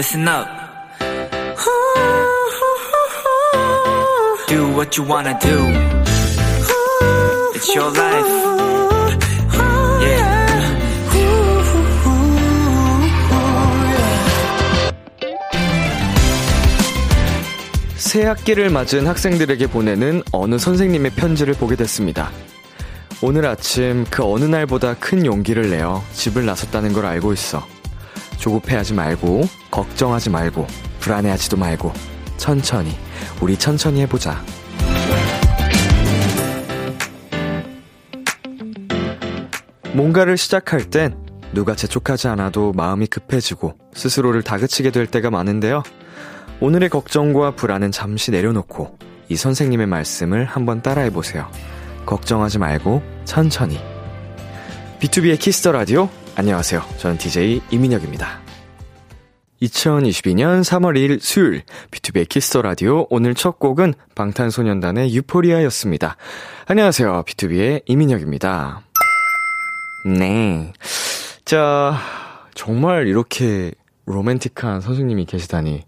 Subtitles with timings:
[0.00, 0.48] listen up.
[4.48, 5.58] Do what you wanna do.
[7.54, 8.26] It's your life.
[10.00, 10.40] Yeah.
[17.96, 22.30] 새 학기를 맞은 학생들에게 보내는 어느 선생님의 편지를 보게 됐습니다.
[23.20, 27.79] 오늘 아침 그 어느 날보다 큰 용기를 내어 집을 나섰다는 걸 알고 있어.
[28.40, 30.66] 조급해하지 말고, 걱정하지 말고,
[30.98, 31.92] 불안해하지도 말고,
[32.36, 32.90] 천천히,
[33.40, 34.42] 우리 천천히 해보자.
[39.92, 41.16] 뭔가를 시작할 땐
[41.52, 45.82] 누가 재촉하지 않아도 마음이 급해지고 스스로를 다그치게 될 때가 많은데요.
[46.60, 51.50] 오늘의 걱정과 불안은 잠시 내려놓고 이 선생님의 말씀을 한번 따라해 보세요.
[52.06, 53.80] 걱정하지 말고 천천히.
[55.00, 56.08] 비투비의 Kiss the Radio.
[56.36, 56.80] 안녕하세요.
[56.98, 58.40] 저는 DJ 이민혁입니다.
[59.60, 66.16] 2022년 3월 2일 수요일 비투비의 Kiss the Radio 오늘 첫 곡은 방탄소년단의 Euphoria였습니다.
[66.66, 67.24] 안녕하세요.
[67.26, 68.80] 비투비의 이민혁입니다.
[70.18, 70.72] 네.
[71.44, 71.98] 자,
[72.54, 73.72] 정말 이렇게
[74.06, 75.84] 로맨틱한 선생님이 계시다니.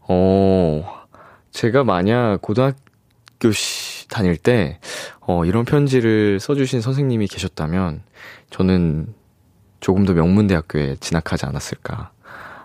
[0.00, 1.04] 어,
[1.50, 4.80] 제가 만약 고등학교 시, 다닐 때,
[5.20, 8.02] 어, 이런 편지를 써주신 선생님이 계셨다면,
[8.50, 9.14] 저는
[9.84, 12.10] 조금 더 명문대학교에 진학하지 않았을까.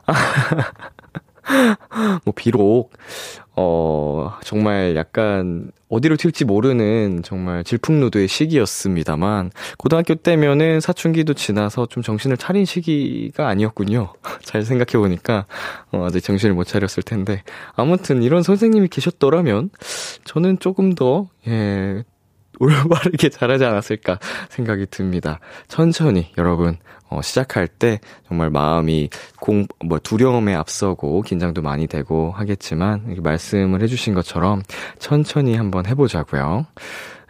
[2.23, 2.94] 뭐, 비록,
[3.58, 12.38] 어, 정말 약간, 어디로 튈지 모르는 정말 질풍노도의 시기였습니다만, 고등학교 때면은 사춘기도 지나서 좀 정신을
[12.38, 14.14] 차린 시기가 아니었군요.
[14.42, 15.45] 잘 생각해보니까,
[15.92, 17.44] 어, 아직 정신을 못 차렸을 텐데.
[17.76, 19.72] 아무튼 이런 선생님이 계셨더라면,
[20.23, 22.06] 저는 조금 더, 예,
[22.60, 25.40] 올바르게 잘하지 않았을까 생각이 듭니다.
[25.68, 26.78] 천천히 여러분
[27.10, 33.82] 어, 시작할 때 정말 마음이 공, 뭐 두려움에 앞서고 긴장도 많이 되고 하겠지만 이렇게 말씀을
[33.82, 34.61] 해주신 것처럼
[35.00, 36.67] 천천히 한번 해보자고요.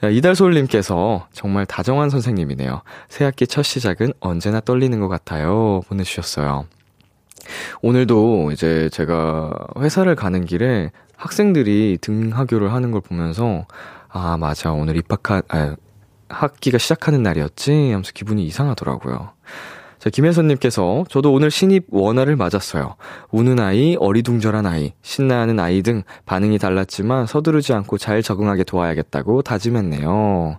[0.02, 2.82] 이달솔님께서 정말 다정한 선생님이네요.
[3.09, 5.82] 새학기 첫 시작은 언제나 떨리는 것 같아요.
[5.88, 6.66] 보내주셨어요.
[7.82, 13.66] 오늘도 이제 제가 회사를 가는 길에 학생들이 등하교를 하는 걸 보면서
[14.09, 14.72] 아, 맞아.
[14.72, 15.75] 오늘 입학한, 아,
[16.30, 17.72] 학기가 시작하는 날이었지?
[17.92, 19.31] 하면서 기분이 이상하더라고요.
[20.00, 22.96] 자, 김혜선님께서 저도 오늘 신입 원화를 맞았어요.
[23.31, 30.58] 우는 아이, 어리둥절한 아이, 신나하는 아이 등 반응이 달랐지만 서두르지 않고 잘 적응하게 도와야겠다고 다짐했네요.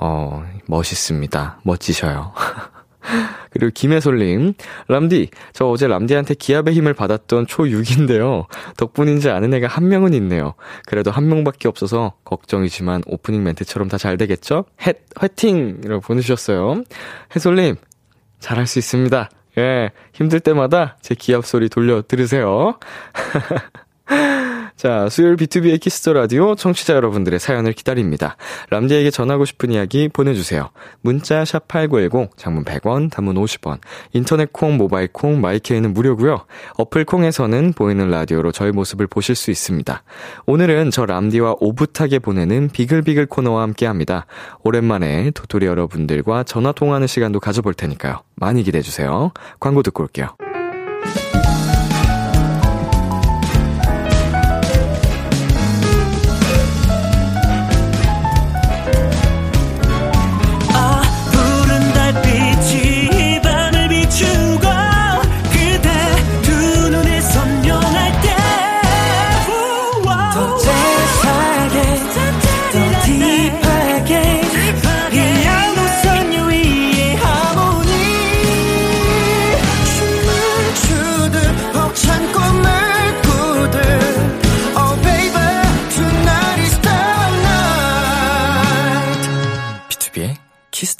[0.00, 1.60] 어, 멋있습니다.
[1.62, 2.32] 멋지셔요.
[3.50, 4.54] 그리고 김혜솔님,
[4.88, 8.46] 람디, 저 어제 람디한테 기합의 힘을 받았던 초6인데요.
[8.76, 10.54] 덕분인지 아는 애가 한 명은 있네요.
[10.86, 14.64] 그래도 한 명밖에 없어서 걱정이지만 오프닝 멘트처럼 다 잘 되겠죠?
[14.84, 15.80] 햇, 화이팅!
[15.84, 16.82] 이라고 보내주셨어요.
[17.36, 17.76] 혜솔님,
[18.40, 19.30] 잘할 수 있습니다.
[19.58, 22.78] 예, 힘들 때마다 제 기합 소리 돌려 들으세요.
[24.82, 28.36] 자, 수요일 비투비의 Kiss the Radio 청취자 여러분들의 사연을 기다립니다.
[28.70, 30.70] 람디에게 전하고 싶은 이야기 보내주세요.
[31.02, 33.78] 문자 샵 #8910 장문 100원, 단문 50원.
[34.12, 36.46] 인터넷 콩, 모바일 콩, 마이케이는 무료고요.
[36.78, 40.02] 어플 콩에서는 보이는 라디오로 저희 모습을 보실 수 있습니다.
[40.46, 44.26] 오늘은 저 람디와 오붓하게 보내는 비글비글 코너와 함께합니다.
[44.64, 48.22] 오랜만에 도토리 여러분들과 전화 통화하는 시간도 가져볼 테니까요.
[48.34, 49.30] 많이 기대해 주세요.
[49.60, 50.34] 광고 듣고 올게요.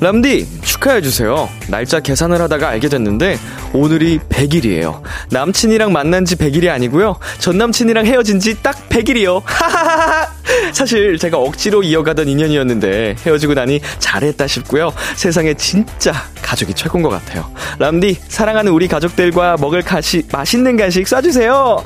[0.00, 1.48] 람디, 축하해 주세요.
[1.68, 3.38] 날짜 계산을 하다가 알게 됐는데,
[3.74, 5.02] 오늘이 100일이에요.
[5.30, 7.16] 남친이랑 만난 지 100일이 아니고요.
[7.38, 9.42] 전 남친이랑 헤어진 지 딱 100일이요.
[9.44, 10.28] 하하하하!
[10.72, 14.90] 사실 제가 억지로 이어가던 인연이었는데, 헤어지고 나니 잘했다 싶고요.
[15.16, 17.50] 세상에 진짜 가족이 최고인 것 같아요.
[17.78, 21.84] 람디, 사랑하는 우리 가족들과 먹을 가시, 맛있는 간식 쏴주세요!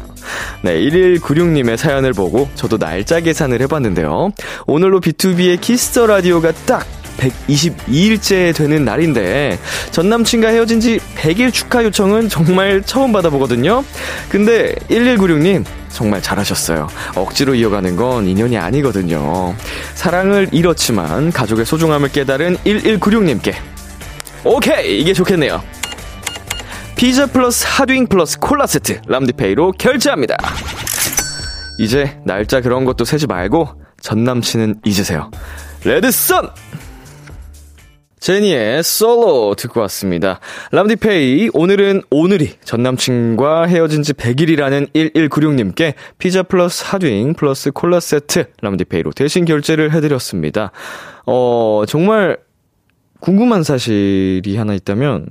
[0.62, 4.30] 네, 1196님의 사연을 보고 저도 날짜 계산을 해봤는데요.
[4.66, 9.58] 오늘로 B2B의 키스터 라디오가 딱 122일째 되는 날인데,
[9.90, 13.84] 전 남친과 헤어진 지 100일 축하 요청은 정말 처음 받아보거든요?
[14.28, 16.88] 근데 1196님, 정말 잘하셨어요.
[17.14, 19.54] 억지로 이어가는 건 인연이 아니거든요.
[19.94, 23.54] 사랑을 잃었지만 가족의 소중함을 깨달은 1196님께.
[24.44, 25.00] 오케이!
[25.00, 25.62] 이게 좋겠네요.
[26.96, 30.36] 피자 플러스 핫윙 플러스 콜라 세트 람디페이로 결제합니다.
[31.78, 33.68] 이제 날짜 그런 것도 세지 말고
[34.00, 35.30] 전 남친은 잊으세요.
[35.84, 36.50] 레드썬!
[38.24, 40.40] 제니의 솔로 듣고 왔습니다.
[40.72, 48.46] 람디페이, 오늘은 오늘이 전 남친과 헤어진 지 100일이라는 1196님께 피자 플러스 핫윙 플러스 콜라 세트
[48.62, 50.72] 람디페이로 대신 결제를 해드렸습니다.
[51.26, 52.38] 어, 정말
[53.20, 55.26] 궁금한 사실이 하나 있다면,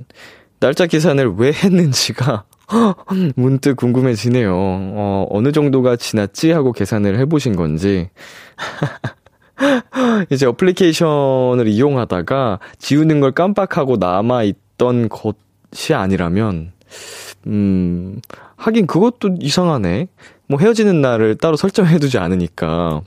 [0.60, 2.44] 날짜 계산을 왜 했는지가
[3.34, 4.52] 문득 궁금해지네요.
[4.54, 8.08] 어, 어느 정도가 지났지 하고 계산을 해보신 건지.
[10.30, 16.72] 이제 어플리케이션을 이용하다가 지우는 걸 깜빡하고 남아있던 것이 아니라면,
[17.46, 18.20] 음,
[18.56, 20.08] 하긴 그것도 이상하네.
[20.46, 23.02] 뭐 헤어지는 날을 따로 설정해두지 않으니까.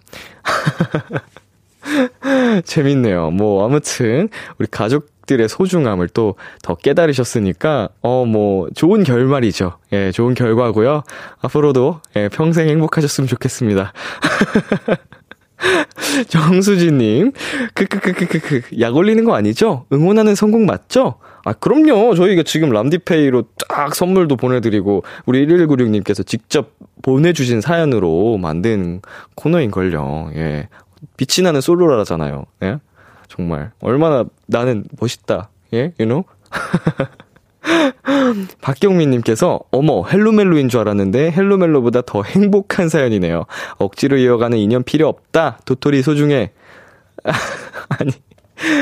[2.66, 3.32] 재밌네요.
[3.32, 9.78] 뭐, 아무튼, 우리 가족들의 소중함을 또 더 깨달으셨으니까, 어, 뭐, 좋은 결말이죠.
[9.94, 11.04] 예, 좋은 결과고요
[11.42, 13.94] 앞으로도, 예, 평생 행복하셨으면 좋겠습니다.
[16.30, 17.32] 정수진님,
[17.74, 19.86] 크크크크크크, 약 올리는 거 아니죠?
[19.92, 21.16] 응원하는 성공 맞죠?
[21.44, 22.16] 아, 그럼요.
[22.16, 29.02] 저희가 지금 람디페이로 딱 선물도 보내드리고, 우리 1196님께서 직접 보내주신 사연으로 만든
[29.36, 30.32] 코너인걸요.
[30.36, 30.68] 예.
[31.16, 32.46] 빛이 나는 솔로라잖아요.
[32.64, 32.80] 예?
[33.28, 33.72] 정말.
[33.82, 35.50] 얼마나 나는 멋있다.
[35.74, 35.94] 예?
[36.00, 36.24] You know?
[38.62, 43.46] 박경민님께서, 어머, 헬로멜로인 줄 알았는데, 헬로멜로보다 더 행복한 사연이네요.
[43.78, 45.60] 억지로 이어가는 인연 필요 없다.
[45.66, 46.52] 도토리 소중해.
[47.90, 48.12] 아니,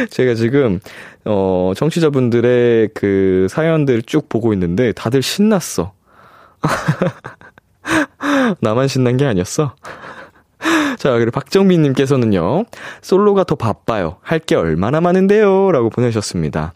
[0.10, 0.80] 제가 지금,
[1.26, 5.94] 어, 청취자분들의 그 사연들 쭉 보고 있는데, 다들 신났어.
[8.62, 9.76] 나만 신난 게 아니었어?
[10.98, 12.66] 자, 그리고 박정민님께서는요,
[13.02, 14.18] 솔로가 더 바빠요.
[14.22, 15.72] 할 게 얼마나 많은데요?
[15.72, 16.74] 라고 보내셨습니다.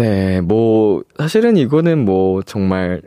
[0.00, 3.02] 네, 뭐, 사실은 이거는 뭐, 정말,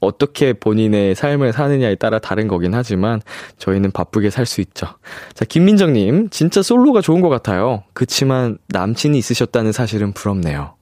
[0.00, 3.20] 어떻게 본인의 삶을 사느냐에 따라 다른 거긴 하지만,
[3.58, 4.88] 저희는 바쁘게 살 수 있죠.
[5.34, 7.84] 자, 김민정님, 진짜 솔로가 좋은 것 같아요.
[7.92, 10.74] 그치만, 남친이 있으셨다는 사실은 부럽네요.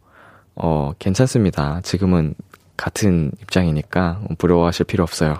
[0.54, 1.81] 어, 괜찮습니다.
[1.82, 2.32] 지금은
[2.78, 5.34] 같은 입장이니까, 부러워하실 필요 없어요.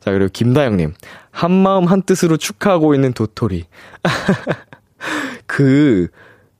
[0.00, 0.92] 자, 그리고 김다영님,
[1.30, 3.64] 한마음 한뜻으로 축하하고 있는 도토리.
[5.46, 6.08] 그,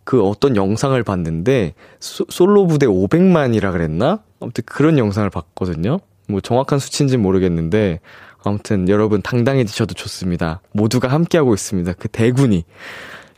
[0.09, 4.23] 그 어떤 영상을 봤는데, 소, 솔로 부대 500만이라 그랬나?
[4.41, 6.01] 아무튼 그런 영상을 봤거든요.
[6.31, 8.01] 뭐 정확한 수치인지는 모르겠는데,
[8.43, 10.63] 아무튼 여러분 당당해지셔도 좋습니다.
[10.73, 11.93] 모두가 함께하고 있습니다.
[11.99, 12.65] 그 대군이.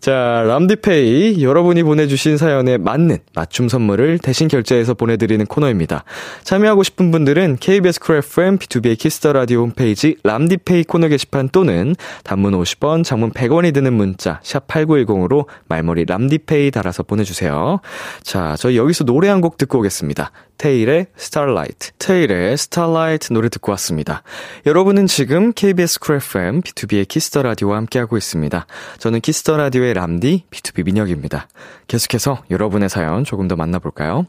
[0.00, 6.04] 자, 람디페이 여러분이 보내주신 사연에 맞는 맞춤 선물을 대신 결제해서 보내드리는 코너입니다.
[6.42, 11.94] 참여하고 싶은 분들은 KBS Cool FM 비투비의 Kiss the Radio 홈페이지 람디페이 코너 게시판 또는
[12.24, 17.80] 단문 50원, 장문 100원이 드는 문자 샵 #8910으로 말머리 람디페이 달아서 보내주세요.
[18.22, 20.32] 자, 저희 여기서 노래 한 곡 듣고 오겠습니다.
[20.58, 21.92] 태일의 Starlight.
[21.98, 24.22] 태일의 Starlight 노래 듣고 왔습니다.
[24.66, 28.66] 여러분은 지금 KBS 쿨 FM B2B의 키스터 라디오와 함께하고 있습니다.
[28.98, 31.48] 저는 Kiss the Radio의 람디 비투비 민혁입니다.
[31.88, 34.26] 계속해서 여러분의 사연 조금 더 만나볼까요?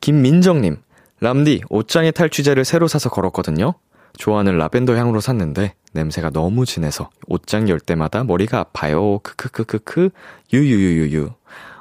[0.00, 0.76] 김민정님,
[1.20, 3.74] 람디 옷장에 탈취제를 새로 사서 걸었거든요.
[4.18, 9.18] 좋아하는 라벤더 향으로 샀는데 냄새가 너무 진해서 옷장 열 때마다 머리가 아파요.
[9.18, 10.10] 크크크크크
[10.52, 11.30] 유유유유유.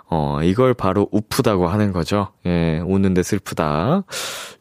[0.07, 2.29] 어, 이걸 바로 우프다고 하는 거죠.
[2.45, 4.03] 예, 웃는데 슬프다.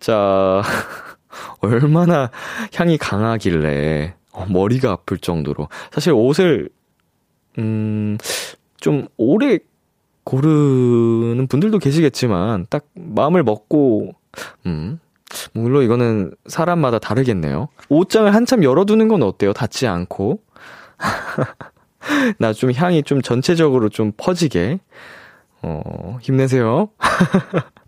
[0.01, 0.63] 자,
[1.61, 2.31] 얼마나
[2.75, 5.69] 향이 강하길래, 어, 머리가 아플 정도로.
[5.93, 6.71] 사실 옷을,
[7.59, 8.19] 음,
[8.79, 9.59] 좀 오래
[10.25, 14.13] 고르는 분들도 계시겠지만, 딱 마음을 먹고,
[14.67, 14.99] 음,
[15.53, 17.69] 물론 이거는 사람마다 다르겠네요.
[17.89, 19.53] 옷장을 한참 열어두는 건 어때요?
[19.53, 20.41] 닫지 않고.
[22.39, 24.79] 나 좀 향이 좀 전체적으로 좀 퍼지게.
[25.63, 26.89] 어, 힘내세요.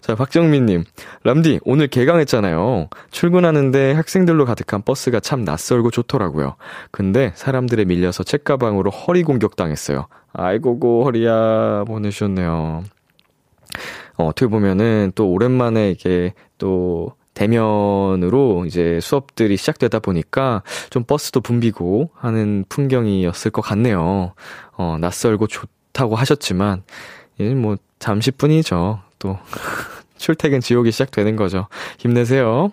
[0.00, 0.84] 자, 박정민님.
[1.24, 2.88] 람디, 오늘 개강했잖아요.
[3.10, 6.56] 출근하는데 학생들로 가득한 버스가 참 낯설고 좋더라고요.
[6.90, 10.06] 근데 사람들에 밀려서 책가방으로 허리 공격당했어요.
[10.32, 12.84] 아이고고, 허리야, 보내주셨네요.
[14.16, 22.10] 어, 어떻게 보면은 또 오랜만에 이게 또 대면으로 이제 수업들이 시작되다 보니까 좀 버스도 붐비고
[22.14, 24.34] 하는 풍경이었을 것 같네요.
[24.76, 26.82] 어, 낯설고 좋 좋다고 하셨지만,
[27.40, 29.00] 예, 뭐, 잠시뿐이죠.
[29.20, 29.38] 또,
[30.18, 31.68] 출퇴근 지옥이 시작되는 거죠.
[31.98, 32.72] 힘내세요.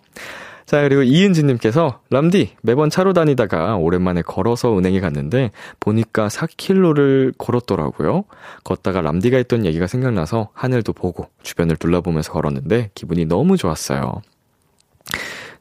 [0.66, 8.26] 자, 그리고 이은지님께서, 람디, 매번 차로 다니다가 오랜만에 걸어서 은행에 갔는데, 보니까 4킬로를 걸었더라고요.
[8.66, 14.22] 걷다가 람디가 했던 얘기가 생각나서 하늘도 보고, 주변을 둘러보면서 걸었는데, 기분이 너무 좋았어요.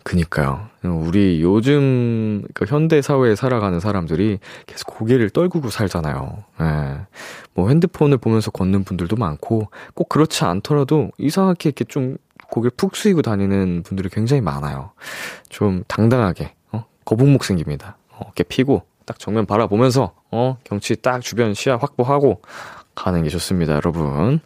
[0.06, 0.68] 그니까요.
[0.84, 6.44] 우리 요즘 그 현대 사회에 살아가는 사람들이 계속 고개를 떨구고 살잖아요.
[6.60, 7.00] 예.
[7.54, 12.18] 뭐 핸드폰을 보면서 걷는 분들도 많고 꼭 그렇지 않더라도 이상하게 이렇게 좀
[12.52, 14.92] 고개를 푹 숙이고 다니는 분들이 굉장히 많아요.
[15.48, 16.84] 좀 당당하게 어?
[17.04, 17.96] 거북목 생깁니다.
[18.12, 22.42] 어, 이렇게 피고 딱 정면 바라보면서 어 경치 딱 주변 시야 확보하고
[22.96, 24.40] 가는 게 좋습니다, 여러분.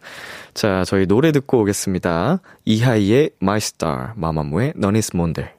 [0.53, 2.41] 자, 저희 노래 듣고 오겠습니다.
[2.65, 5.51] 이하이의 My Star, 마마무의 넌 이스 몬델.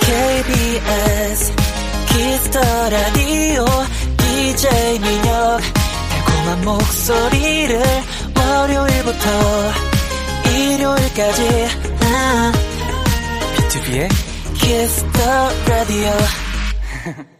[0.00, 1.52] KBS
[2.08, 2.60] 키스터
[2.90, 3.64] 라디오
[4.16, 5.60] DJ 민혁
[6.10, 7.80] 달콤한 목소리를
[8.36, 9.28] 월요일부터
[10.50, 11.68] 일요일까지
[12.04, 12.52] 아,
[13.56, 14.08] 비투비의
[14.54, 16.10] 키스터 라디오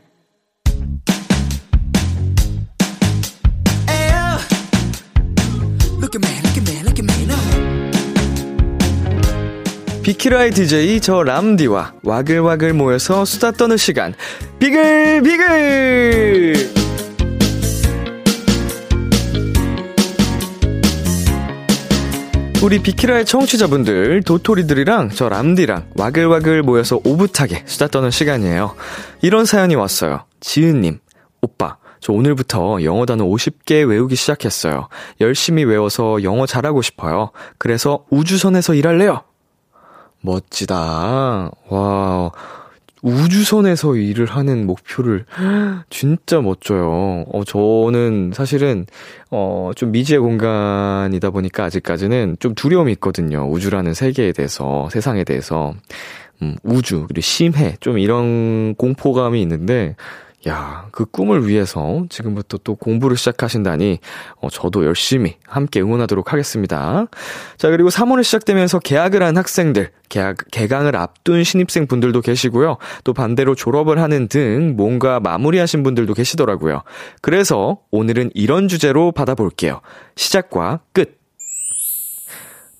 [10.02, 14.14] 비키라의 DJ 저 람디와 와글와글 모여서 수다 떠는 시간.
[14.59, 16.83] 비글, 비글!
[22.62, 28.75] 우리 비키라의 청취자분들, 도토리들이랑 저 람디랑 와글와글 모여서 오붓하게 수다 떠는 시간이에요.
[29.21, 30.26] 이런 사연이 왔어요.
[30.40, 30.99] 지은님,
[31.40, 34.89] 오빠, 저 오늘부터 영어 단어 50개 외우기 시작했어요.
[35.21, 37.31] 열심히 외워서 영어 잘하고 싶어요.
[37.59, 39.23] 그래서 우주선에서 일할래요.
[40.21, 41.53] 멋지다.
[41.69, 42.31] 와,
[43.03, 45.27] 우주선에서 일을 하는 목표를
[45.91, 47.25] 진짜 멋져요.
[47.33, 48.85] 어, 저는 사실은
[49.31, 53.49] 어, 좀 미지의 공간이다 보니까 아직까지는 좀 두려움이 있거든요.
[53.49, 55.75] 우주라는 세계에 대해서, 세상에 대해서.
[56.43, 59.95] 음, 우주, 그리고 심해, 좀 이런 공포감이 있는데,
[60.49, 64.01] 야, 그 꿈을 위해서 지금부터 또 공부를 시작하신다니,
[64.41, 67.07] 어, 저도 열심히 함께 응원하도록 하겠습니다.
[67.59, 72.79] 자, 그리고 3월에 시작되면서 개학을 한 학생들, 개학, 개강을 앞둔 신입생 분들도 계시고요.
[73.05, 76.83] 또 반대로 졸업을 하는 등 뭔가 마무리하신 분들도 계시더라고요.
[77.21, 79.81] 그래서 오늘은 이런 주제로 받아볼게요.
[80.17, 81.22] 시작과 끝.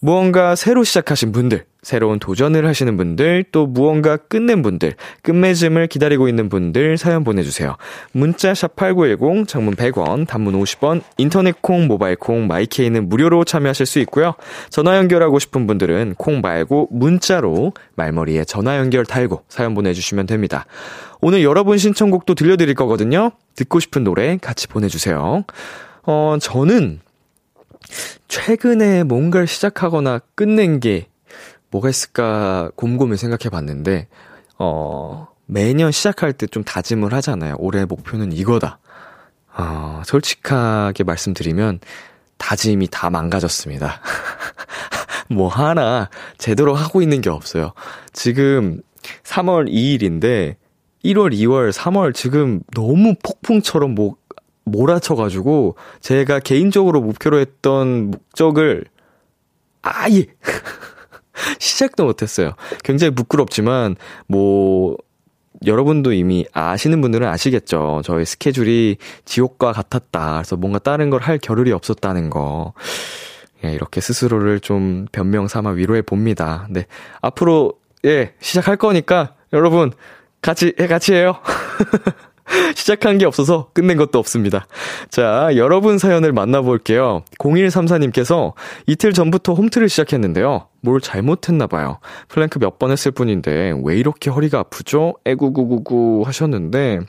[0.04, 6.49] 무언가 새로 시작하신 분들, 새로운 도전을 하시는 분들, 또 무언가 끝낸 분들, 끝맺음을 기다리고 있는
[6.49, 7.76] 분들 사연 보내주세요.
[8.11, 14.35] 문자 샵8910, 장문 100원, 단문 50원, 인터넷 콩, 모바일 콩, 마이케이는 무료로 참여하실 수 있고요.
[14.71, 20.66] 전화 연결하고 싶은 분들은 콩 말고 문자로 말머리에 전화 연결 달고 사연 보내주시면 됩니다.
[21.21, 23.30] 오늘 여러분 신청곡도 들려드릴 거거든요.
[23.54, 25.44] 듣고 싶은 노래 같이 보내주세요.
[26.02, 26.99] 어, 저는
[28.28, 31.06] 최근에 뭔가를 시작하거나 끝낸 게
[31.70, 34.08] 뭐가 있을까 곰곰이 생각해 봤는데,
[34.58, 37.56] 어, 매년 시작할 때 좀 다짐을 하잖아요.
[37.58, 38.78] 올해 목표는 이거다.
[39.56, 41.80] 어, 솔직하게 말씀드리면,
[42.38, 44.00] 다짐이 다 망가졌습니다.
[45.30, 47.72] 뭐 하나 제대로 하고 있는 게 없어요.
[48.12, 48.82] 지금
[49.24, 50.56] 3월 2일인데,
[51.04, 54.16] 1월, 2월, 3월 지금 너무 폭풍처럼 뭐
[54.64, 58.85] 몰아쳐가지고 제가 개인적으로 목표로 했던 목적을
[59.83, 60.26] 아예
[61.59, 62.52] 시작도 못했어요.
[62.85, 63.97] 굉장히 부끄럽지만
[64.28, 64.97] 뭐
[65.64, 68.02] 여러분도 이미 아시는 분들은 아시겠죠.
[68.04, 70.35] 저의 스케줄이 지옥과 같았다.
[70.38, 72.73] 그래서 뭔가 다른 걸 할 겨를이 없었다는 거.
[73.64, 76.66] 예, 이렇게 스스로를 좀 변명 삼아 위로해 봅니다.
[76.71, 76.87] 네.
[77.21, 79.92] 앞으로, 예, 시작할 거니까 여러분,
[80.40, 81.37] 같이, 예, 같이 해요.
[82.76, 84.66] 시작한 게 없어서 끝낸 것도 없습니다.
[85.11, 87.23] 자, 여러분 사연을 만나볼게요.
[87.38, 88.52] 0134님께서
[88.87, 90.66] 이틀 전부터 홈트를 시작했는데요.
[90.80, 91.99] 뭘 잘못했나봐요.
[92.28, 95.14] 플랭크 몇 번 했을 뿐인데 왜 이렇게 허리가 아프죠?
[95.25, 97.00] 에구구구구 하셨는데,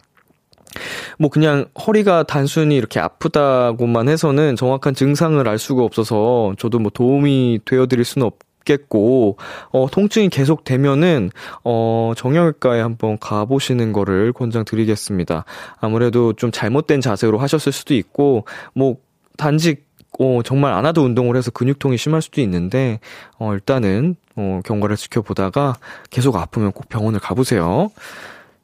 [1.17, 7.59] 뭐 그냥 허리가 단순히 이렇게 아프다고만 해서는 정확한 증상을 알 수가 없어서 저도 뭐 도움이
[7.65, 9.37] 되어 드릴 수는 없 없겠고,
[9.71, 11.29] 어, 통증이 계속 되면은,
[11.63, 15.45] 어, 정형외과에 한번 가 보시는 거를 권장드리겠습니다.
[15.79, 18.97] 아무래도 좀 잘못된 자세로 하셨을 수도 있고, 뭐,
[19.37, 19.77] 단지,
[20.19, 22.99] 어, 정말 안 하도 운동을 해서 근육통이 심할 수도 있는데,
[23.37, 25.75] 어, 일단은, 어, 경과를 지켜보다가
[26.09, 27.91] 계속 아프면 꼭 병원을 가보세요.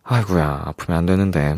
[0.04, 1.58] 아이구야, 아프면 안 되는데.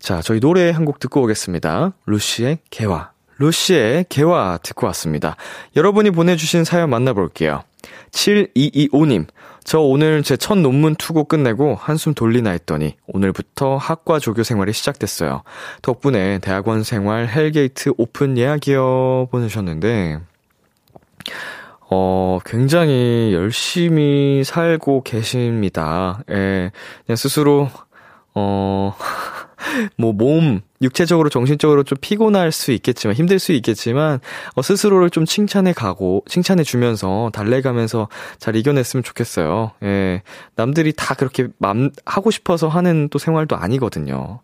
[0.00, 1.92] 자, 저희 노래 한 곡 듣고 오겠습니다.
[2.06, 3.10] 루시의 개화.
[3.38, 5.36] 루시의 개화 듣고 왔습니다.
[5.76, 7.62] 여러분이 보내주신 사연 만나볼게요.
[8.10, 9.26] 7225님,
[9.64, 15.42] 저 오늘 제 첫 논문 투고 끝내고 한숨 돌리나 했더니 오늘부터 학과 조교 생활이 시작됐어요.
[15.82, 20.20] 덕분에 대학원 생활 hell gate 오픈 예약이요 보내셨는데,
[21.90, 26.22] 어, 굉장히 열심히 살고 계십니다.
[26.30, 26.70] 예,
[27.06, 27.68] 그냥 스스로,
[28.34, 28.94] 어,
[29.96, 34.20] 뭐, 몸, 육체적으로, 정신적으로 좀 피곤할 수 있겠지만, 힘들 수 있겠지만,
[34.54, 39.72] 어, 스스로를 좀 칭찬해 가고, 칭찬해 주면서, 달래가면서 잘 이겨냈으면 좋겠어요.
[39.82, 40.22] 예.
[40.56, 44.40] 남들이 다 그렇게 맘, 하고 싶어서 하는 또 생활도 아니거든요.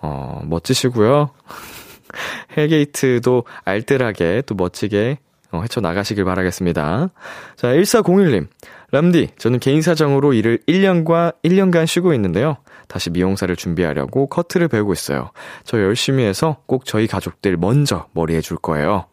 [0.00, 1.30] 어, 멋지시고요.
[2.56, 5.18] 헬게이트도 알뜰하게 또 멋지게
[5.50, 7.08] 어, 헤쳐나가시길 바라겠습니다.
[7.56, 8.46] 자, 1401님.
[8.90, 12.56] 람디, 저는 개인 사정으로 일을 1년과 1년간 쉬고 있는데요.
[12.88, 15.30] 다시 미용사를 준비하려고 커트를 배우고 있어요.
[15.64, 19.06] 저 열심히 해서 꼭 저희 가족들 먼저 머리 해줄 거예요.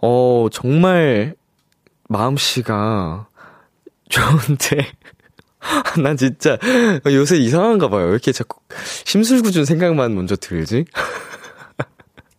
[0.00, 1.34] 어, 정말
[2.08, 3.28] 마음씨가
[4.08, 4.92] 좋은데.
[6.02, 6.56] 난 진짜
[7.06, 8.04] 요새 이상한가 봐요.
[8.04, 8.60] 왜 이렇게 자꾸
[9.04, 10.84] 심술궂은 생각만 먼저 들지?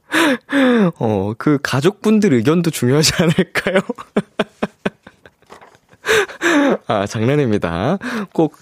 [0.99, 3.79] 어, 그 가족분들 의견도 중요하지 않을까요?
[6.87, 7.97] 아, 장난입니다.
[8.33, 8.55] 꼭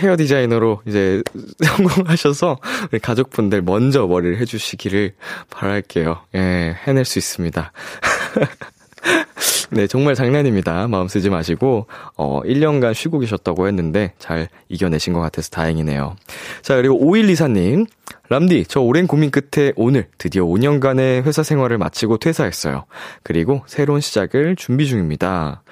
[0.00, 1.22] 헤어 디자이너로 이제
[1.64, 2.58] 성공하셔서
[2.90, 5.12] 우리 가족분들 먼저 머리를 해주시기를
[5.50, 6.18] 바랄게요.
[6.34, 7.72] 예, 해낼 수 있습니다.
[9.70, 10.88] 네, 정말 장난입니다.
[10.88, 16.16] 마음 쓰지 마시고, 어, 1년간 쉬고 계셨다고 했는데, 잘 이겨내신 것 같아서 다행이네요.
[16.62, 17.86] 자, 그리고 5124님.
[18.30, 22.84] 람디, 저 오랜 고민 끝에 오늘 드디어 5년간의 회사 생활을 마치고 퇴사했어요.
[23.24, 25.62] 그리고 새로운 시작을 준비 중입니다.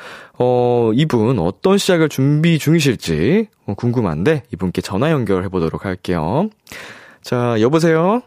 [0.40, 6.48] 어, 이분 어떤 시작을 준비 중이실지 어, 궁금한데, 이분께 전화 연결해 보도록 할게요.
[7.22, 8.22] 자, 여보세요?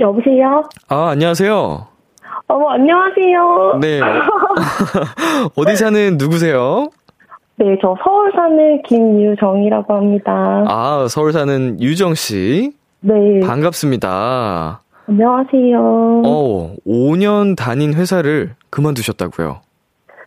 [0.00, 0.64] 여보세요?
[0.88, 1.86] 아, 안녕하세요.
[2.48, 3.78] 어머, 안녕하세요.
[3.80, 4.00] 네.
[5.54, 6.88] 어디 사는 누구세요?
[7.54, 10.64] 네, 저 서울 사는 김유정이라고 합니다.
[10.66, 12.72] 아, 서울 사는 유정 씨.
[13.06, 13.40] 네.
[13.46, 14.80] 반갑습니다.
[15.06, 16.22] 안녕하세요.
[16.24, 19.60] 어, 5년 다닌 회사를 그만두셨다고요?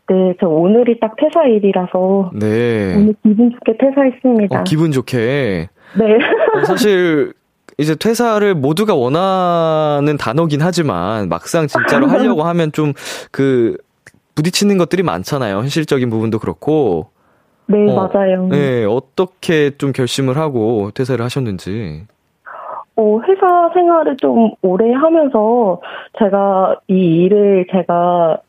[0.09, 2.95] 네, 저 오늘이 딱 퇴사일이라서 네.
[2.95, 4.59] 오늘 기분 좋게 퇴사했습니다.
[4.59, 5.69] 어, 기분 좋게.
[5.97, 6.05] 네.
[6.61, 7.33] 어, 사실
[7.79, 12.93] 이제 퇴사를 모두가 원하는 단어긴 하지만 막상 진짜로 하려고 하면 좀
[13.31, 13.75] 그
[14.35, 15.57] 부딪히는 것들이 많잖아요.
[15.57, 17.07] 현실적인 부분도 그렇고.
[17.65, 18.47] 네, 어, 맞아요.
[18.49, 22.03] 네, 어떻게 좀 결심을 하고 퇴사를 하셨는지.
[22.99, 25.79] 어, 회사 생활을 좀 오래 하면서
[26.17, 28.39] 제가 이 일을 제가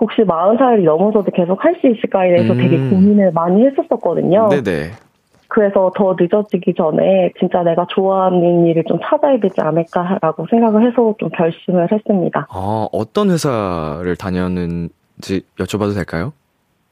[0.00, 2.58] 혹시 40살이 넘어서도 계속 할 수 있을까에 대해서 음.
[2.58, 4.48] 되게 고민을 많이 했었었거든요.
[4.48, 4.90] 네네.
[5.48, 11.28] 그래서 더 늦어지기 전에 진짜 내가 좋아하는 일을 좀 찾아야 되지 않을까라고 생각을 해서 좀
[11.30, 12.46] 결심을 했습니다.
[12.50, 16.32] 아, 어떤 회사를 다녔는지 여쭤봐도 될까요?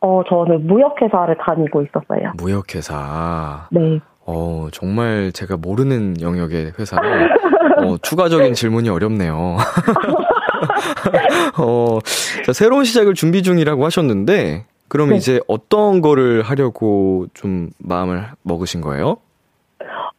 [0.00, 2.32] 어, 저는 무역회사를 다니고 있었어요.
[2.36, 3.68] 무역회사.
[3.70, 3.98] 네.
[4.26, 7.02] 어, 정말 제가 모르는 영역의 회사로,
[7.78, 9.56] 어, 추가적인 질문이 어렵네요.
[11.58, 11.98] 어,
[12.44, 15.16] 자, 새로운 시작을 준비 중이라고 하셨는데, 그럼 네.
[15.16, 19.16] 이제 어떤 거를 하려고 좀 마음을 먹으신 거예요?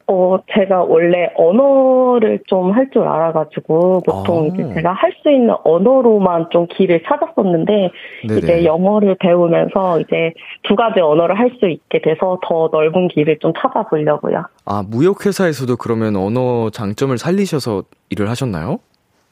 [0.10, 4.48] 어, 제가 원래 언어를 좀 할 줄 알아가지고, 보통 아.
[4.48, 7.92] 이제 제가 할 수 있는 언어로만 좀 길을 찾았었는데,
[8.24, 13.52] 이제 영어를 배우면서 이제 두 가지 언어를 할 수 있게 돼서 더 넓은 길을 좀
[13.58, 14.44] 찾아보려고요.
[14.66, 18.80] 아, 무역회사에서도 그러면 언어 장점을 살리셔서 일을 하셨나요?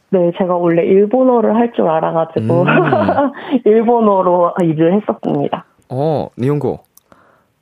[0.09, 2.65] 네, 제가 원래 일본어를 할 줄 알아가지고, 음.
[3.65, 5.65] 일본어로 일을 했었습니다.
[5.89, 6.79] 어, 니혼고.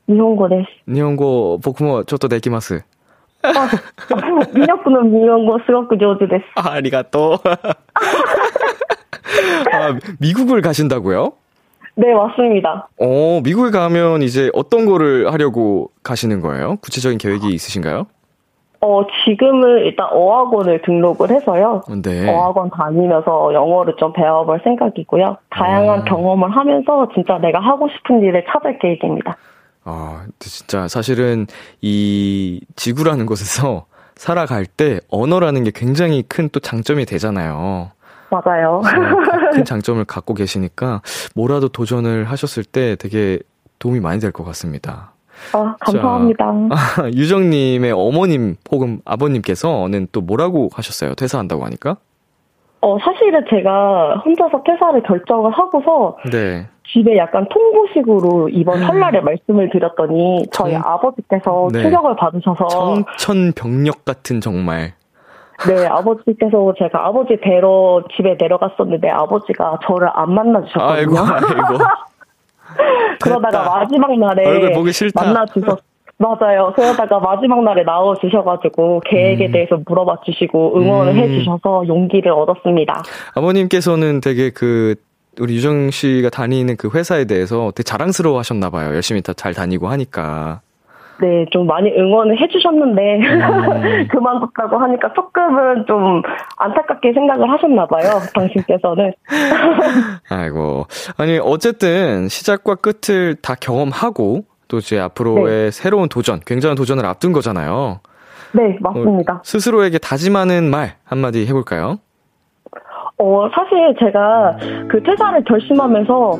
[0.08, 0.70] 일본어です。
[0.90, 2.82] 니혼고, 보쿠모, 저도 되기마스.
[3.43, 3.69] あ、
[4.53, 6.45] ミノクの日本語すごく上手です。
[6.57, 7.39] 아, 아리가또.
[9.73, 11.33] 아, 미국을 가신다고요?
[11.95, 12.89] 네, 맞습니다.
[13.01, 16.77] 어, 미국에 가면 이제 어떤 거를 하려고 가시는 거예요?
[16.77, 18.07] 구체적인 계획이 있으신가요?
[18.81, 21.83] 어, 지금은 일단 어학원을 등록을 해서요.
[22.05, 22.33] 네.
[22.33, 25.37] 어학원 다니면서 영어를 좀 배워볼 생각이고요.
[25.51, 26.05] 다양한 어.
[26.05, 29.37] 경험을 하면서 진짜 내가 하고 싶은 일을 찾을 계획입니다.
[29.86, 31.48] 아, 진짜 사실은
[31.82, 37.92] 이 지구라는 곳에서 살아갈 때 언어라는 게 굉장히 큰 또 장점이 되잖아요.
[38.30, 38.82] 맞아요.
[38.82, 38.82] 어,
[39.54, 41.02] 큰 장점을 갖고 계시니까
[41.36, 43.40] 뭐라도 도전을 하셨을 때 되게
[43.80, 45.14] 도움이 많이 될 것 같습니다.
[45.52, 46.46] 아, 감사합니다.
[46.72, 51.16] 아, 유정님의 어머님 혹은 아버님께서는 또 뭐라고 하셨어요?
[51.16, 51.98] 퇴사한다고 하니까?
[52.84, 56.68] 어, 사실은 제가 혼자서 퇴사를 결정을 하고서 네.
[56.86, 61.82] 집에 약간 통보식으로 이번 설날에 말씀을 드렸더니 저희 청- 아버지께서 네.
[61.82, 62.68] 충격을 받으셔서
[63.18, 64.92] 청천벽력 같은 정말.
[65.66, 70.94] 네, 아버지께서 제가 아버지 뵈러 집에 내려갔었는데 아버지가 저를 안 만나주셨거든요.
[70.94, 71.84] 아이고, 아이고.
[73.24, 73.76] 그러다가.
[73.78, 75.24] 마지막 날에 얼굴 보기 싫다.
[75.24, 75.80] 만나주셨
[76.18, 76.72] 맞아요.
[76.76, 79.52] 그러다가 마지막 날에 나와주셔가지고 계획에 음.
[79.52, 81.18] 대해서 물어봐 주시고 응원을 음.
[81.18, 83.04] 해주셔서 용기를 얻었습니다.
[83.36, 84.96] 아버님께서는 되게 그
[85.40, 88.94] 우리 유정 씨가 다니는 그 회사에 대해서 되게 자랑스러워 하셨나 봐요.
[88.94, 90.62] 열심히 다 잘 다니고 하니까.
[91.22, 94.08] 네, 좀 많이 응원을 해주셨는데, 음.
[94.12, 96.22] 그만뒀다고 하니까 조금은 좀
[96.58, 99.14] 안타깝게 생각을 하셨나 봐요, 당신께서는.
[100.30, 100.86] 아이고.
[101.18, 105.72] 아니, 어쨌든 시작과 끝을 다 경험하고, 또 이제 앞으로의 네.
[105.72, 108.00] 새로운 도전, 굉장한 도전을 앞둔 거잖아요.
[108.54, 109.34] 네, 맞습니다.
[109.36, 112.00] 어, 스스로에게 다짐하는 말 한마디 해볼까요?
[113.20, 114.58] 어, 사실 제가
[114.90, 116.40] 그 퇴사를 결심하면서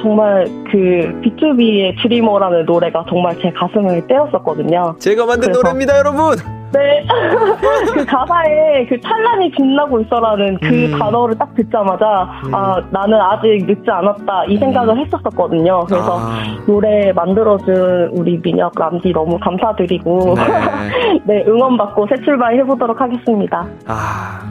[0.00, 4.96] 정말 그 B2B의 드리머라는 노래가 정말 제 가슴을 때렸었거든요.
[4.98, 6.62] 제가 만든 노래입니다, 여러분!
[6.72, 7.06] 네.
[7.94, 10.98] 그 가사에 그 찬란히 빛나고 있어라는 그 음.
[10.98, 12.54] 단어를 딱 듣자마자 음.
[12.54, 15.04] 아 나는 아직 늦지 않았다 이 생각을 음.
[15.04, 15.84] 했었었거든요.
[15.86, 16.42] 그래서 아.
[16.66, 23.66] 노래 만들어준 우리 민혁 람디 너무 감사드리고 네, 네 응원 받고 새 출발 해보도록 하겠습니다.
[23.86, 24.50] 아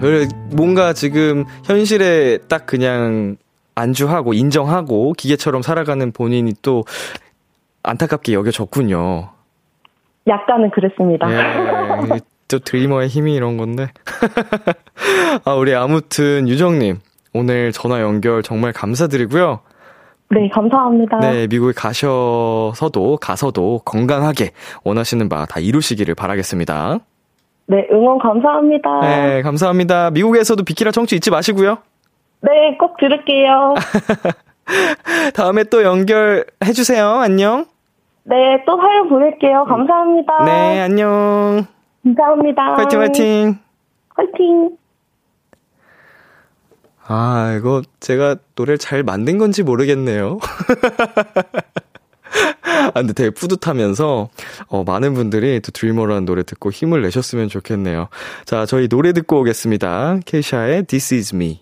[0.55, 3.37] 뭔가 지금 현실에 딱 그냥
[3.75, 6.83] 안주하고 인정하고 기계처럼 살아가는 본인이 또
[7.83, 9.29] 안타깝게 여겨졌군요.
[10.27, 11.27] 약간은 그랬습니다.
[11.31, 13.87] 예, 또 드리머의 힘이 이런 건데.
[15.45, 16.99] 아, 우리 아무튼 유정님
[17.33, 19.61] 오늘 전화 연결 정말 감사드리고요.
[20.29, 21.17] 네, 감사합니다.
[21.19, 24.51] 네, 미국에 가셔서도 가서도 건강하게
[24.83, 26.99] 원하시는 바 다 이루시기를 바라겠습니다.
[27.67, 28.99] 네, 응원 감사합니다.
[29.01, 30.11] 네, 감사합니다.
[30.11, 31.79] 미국에서도 비키라 청취 잊지 마시고요.
[32.41, 33.75] 네, 꼭 들을게요.
[35.33, 37.07] 다음에 또 연결해 주세요.
[37.07, 37.65] 안녕.
[38.23, 39.65] 네, 또 사연 보낼게요.
[39.65, 40.45] 감사합니다.
[40.45, 41.65] 네, 안녕.
[42.03, 42.75] 감사합니다.
[42.75, 43.59] 화이팅, 화이팅.
[44.15, 44.77] 화이팅.
[47.07, 50.39] 아, 이거 제가 노래를 잘 만든 건지 모르겠네요.
[52.87, 54.29] 아, 근데 되게 뿌듯하면서,
[54.67, 58.07] 어, 많은 분들이 또 Dreamer라는 노래 듣고 힘을 내셨으면 좋겠네요.
[58.45, 60.19] 자, 저희 노래 듣고 오겠습니다.
[60.25, 61.61] Kesha의 This Is Me.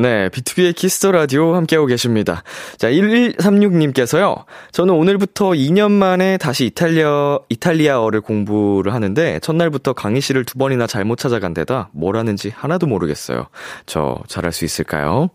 [0.00, 2.44] 네, 비투비의 Kiss the Radio 함께하고 계십니다.
[2.76, 4.44] 자, 1136님께서요.
[4.70, 11.52] 저는 오늘부터 2년 만에 다시 이탈리아, 이탈리아어를 공부를 하는데, 첫날부터 강의실을 두 번이나 잘못 찾아간
[11.52, 13.48] 데다 뭘 하는지 하나도 모르겠어요.
[13.86, 15.30] 저 잘할 수 있을까요?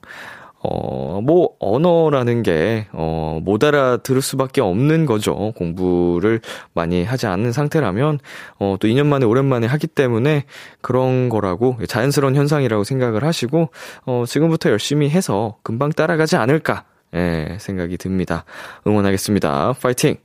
[0.63, 5.52] 어, 뭐, 언어라는 게, 어, 못 알아들을 수밖에 없는 거죠.
[5.58, 6.39] 공부를
[6.73, 8.19] 많이 하지 않는 상태라면,
[8.60, 10.45] 어, 또 2년 만에 오랜만에 하기 때문에
[10.82, 13.69] 그런 거라고 자연스러운 현상이라고 생각을 하시고,
[14.06, 16.86] 어, 지금부터 열심히 해서 금방 따라가지 않을까.
[17.15, 18.45] 예, 생각이 듭니다.
[18.88, 19.73] 응원하겠습니다.
[19.82, 20.17] 파이팅!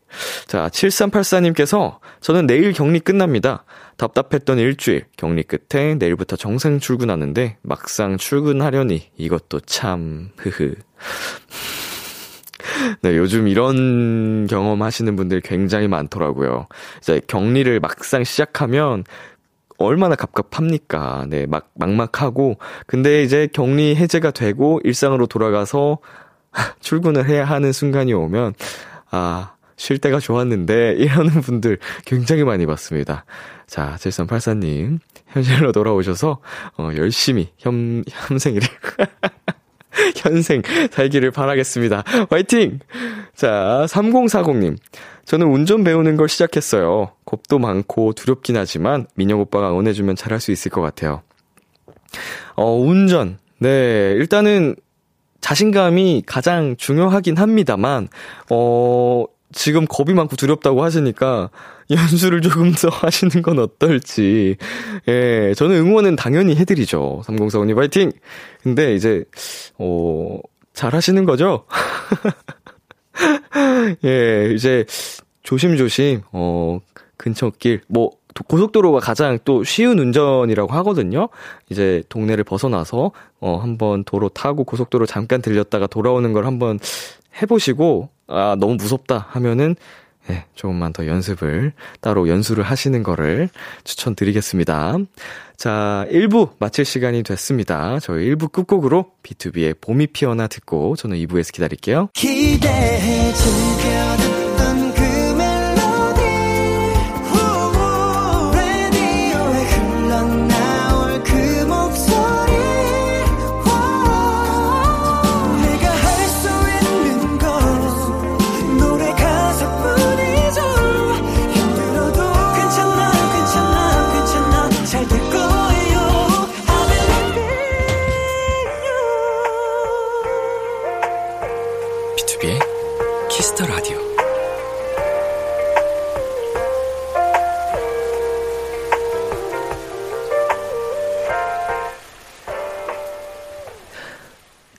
[0.47, 3.65] 자, 7384님께서 저는 내일 격리 끝납니다.
[3.97, 10.77] 답답했던 일주일, 격리 끝에 내일부터 정상 출근하는데 막상 출근하려니 이것도 참, 흐흐.
[13.03, 16.69] 네, 요즘 이런 경험 하시는 분들 굉장히 많더라고요.
[16.99, 19.05] 이제 격리를 막상 시작하면
[19.79, 21.27] 얼마나 갑갑합니까?
[21.29, 22.59] 네, 막, 막막하고.
[22.87, 25.99] 근데 이제 격리 해제가 되고 일상으로 돌아가서
[26.81, 28.55] 출근을 해야 하는 순간이 오면,
[29.11, 33.25] 아, 쉴 때가 좋았는데, 이러는 분들 굉장히 많이 봤습니다.
[33.67, 36.39] 자, 7384님, 현실로 돌아오셔서,
[36.79, 38.67] 어, 열심히 현, 현생이를,
[40.17, 42.05] 현생 살기를 바라겠습니다.
[42.31, 42.81] 화이팅!
[43.35, 44.77] 자, 3040님.
[45.25, 47.13] 저는 운전 배우는 걸 시작했어요.
[47.25, 51.23] 겁도 많고 두렵긴 하지만, 민영 오빠가 응원해주면 잘할 수 있을 것 같아요.
[52.57, 53.39] 어, 운전.
[53.59, 54.77] 네, 일단은,
[55.41, 58.09] 자신감이 가장 중요하긴 합니다만,
[58.51, 61.51] 어, 지금 겁이 많고 두렵다고 하시니까
[61.91, 64.57] 연수를 조금 더 하시는 건 어떨지.
[65.09, 67.23] 예, 저는 응원은 당연히 해드리죠.
[67.25, 68.13] 3045님 화이팅!
[68.63, 69.25] 근데 이제,
[69.79, 70.39] 어,
[70.75, 71.65] 잘 하시는 거죠?
[74.05, 74.85] 예, 이제
[75.43, 76.81] 조심조심, 어,
[77.17, 78.11] 근처 길, 뭐,
[78.45, 81.29] 고속도로가 가장 또 쉬운 운전이라고 하거든요.
[81.69, 86.79] 이제 동네를 벗어나서 어 한번 도로 타고 고속도로 잠깐 들렸다가 돌아오는 걸 한번
[87.41, 89.75] 해보시고 아, 너무 무섭다 하면은
[90.29, 91.73] 네, 조금만 더 연습을
[92.03, 93.49] 따로 연수를 하시는 거를
[93.85, 94.99] 추천드리겠습니다.
[95.57, 97.99] 자, 1부 마칠 시간이 됐습니다.
[98.01, 102.11] 저희 1부 끝곡으로 B2B의 봄이 피어나 듣고 저는 2부에서 기다릴게요.
[102.13, 104.28] 기대해 키스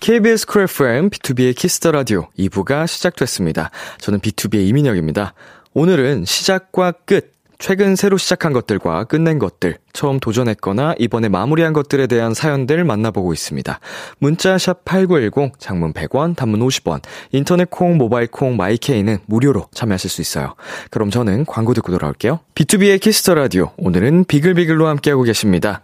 [0.09, 3.69] KBS 쿨 FM, 비투비의 키스 더 라디오 2부가 시작됐습니다.
[3.99, 5.35] 저는 비투비의 이민혁입니다.
[5.75, 12.33] 오늘은 시작과 끝, 최근 새로 시작한 것들과 끝낸 것들, 처음 도전했거나 이번에 마무리한 것들에 대한
[12.33, 13.79] 사연들 만나보고 있습니다.
[14.17, 20.21] 문자 샵 8910, 장문 100원, 단문 50원, 인터넷 콩, 모바일 콩, 마이케이는 무료로 참여하실 수
[20.21, 20.55] 있어요.
[20.89, 22.39] 그럼 저는 광고 듣고 돌아올게요.
[22.55, 25.81] 비투비의 키스 더 라디오, 오늘은 비글비글로 함께하고 계십니다.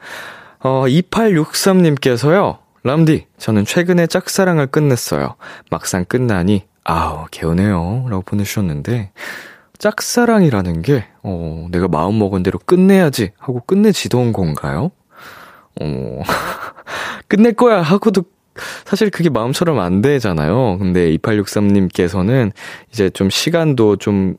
[0.62, 5.36] 어, 2863님께서요, 람디, 저는 최근에 짝사랑을 끝냈어요.
[5.72, 8.06] 막상 끝나니, 아우, 개운해요.
[8.10, 9.12] 라고 보내주셨는데,
[9.80, 14.92] 짝사랑이라는 게, 어, 내가 마음먹은 대로 끝내야지 하고 끝내지던 건가요?
[15.82, 16.22] 어,
[17.28, 18.24] 끝낼 거야 하고도
[18.86, 20.78] 사실 그게 마음처럼 안 되잖아요.
[20.78, 22.52] 근데 2863님께서는
[22.92, 24.38] 이제 좀 시간도 좀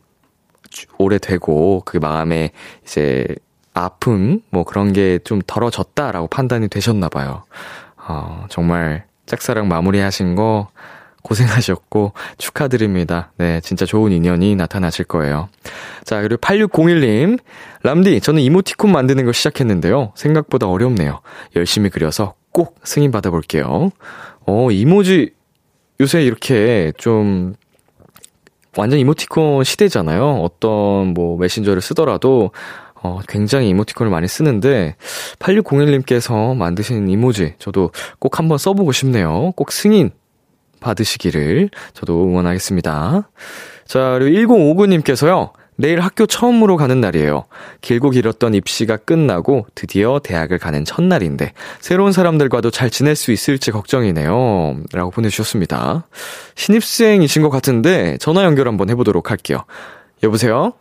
[0.98, 2.52] 오래되고 그 마음에
[2.84, 3.26] 이제
[3.74, 7.42] 아픔 뭐 그런 게 좀 덜어졌다라고 판단이 되셨나 봐요.
[8.08, 10.68] 어, 정말 짝사랑 마무리하신 거
[11.22, 13.32] 고생하셨고 축하드립니다.
[13.36, 15.48] 네, 진짜 좋은 인연이 나타나실 거예요.
[16.04, 17.40] 자, 그리고 8601님.
[17.82, 20.12] 람디, 저는 이모티콘 만드는 걸 시작했는데요.
[20.14, 21.20] 생각보다 어렵네요.
[21.56, 23.90] 열심히 그려서 꼭 승인 받아볼게요.
[24.46, 25.30] 어, 이모지
[26.00, 27.54] 요새 이렇게 좀
[28.76, 30.42] 완전 이모티콘 시대잖아요.
[30.42, 32.52] 어떤 뭐 메신저를 쓰더라도
[33.06, 34.96] 어, 굉장히 이모티콘을 많이 쓰는데
[35.38, 39.52] 8601님께서 만드신 이모지 저도 꼭 한번 써보고 싶네요.
[39.56, 40.10] 꼭 승인
[40.80, 43.28] 받으시기를 저도 응원하겠습니다.
[43.86, 45.50] 자, 그리고 1059님께서요.
[45.78, 47.44] 내일 학교 처음으로 가는 날이에요.
[47.82, 54.76] 길고 길었던 입시가 끝나고 드디어 대학을 가는 첫날인데 새로운 사람들과도 잘 지낼 수 있을지 걱정이네요.
[54.94, 56.06] 라고 보내주셨습니다.
[56.54, 59.64] 신입생이신 것 같은데 전화 연결 한번 해보도록 할게요.
[60.22, 60.72] 여보세요?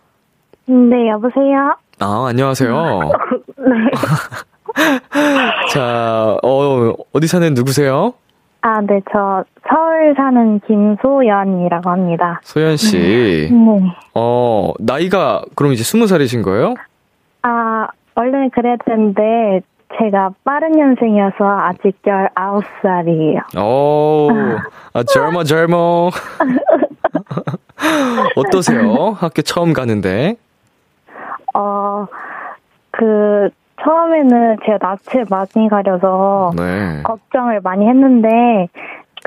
[0.65, 1.75] 네, 여보세요?
[1.99, 3.11] 아, 안녕하세요.
[3.57, 3.91] 네.
[5.71, 8.13] 자, 어, 어디 사는 누구세요?
[8.61, 12.41] 아, 네, 저 서울 사는 김소연이라고 합니다.
[12.43, 13.49] 소연 씨.
[13.51, 13.93] 네.
[14.13, 16.73] 어, 나이가 그럼 이제 스무 살이신 거예요?
[17.43, 19.61] 아, 원래 그래야 되는데
[19.97, 23.57] 제가 빠른 년생이어서 아직 19살이에요.
[23.57, 24.29] 오,
[24.93, 26.09] 아, 젊어, 젊어.
[28.35, 29.15] 어떠세요?
[29.17, 30.35] 학교 처음 가는데?
[31.55, 32.05] 어,
[32.91, 33.49] 그,
[33.81, 37.01] 처음에는 제가 낯을 많이 가려서 네.
[37.03, 38.67] 걱정을 많이 했는데,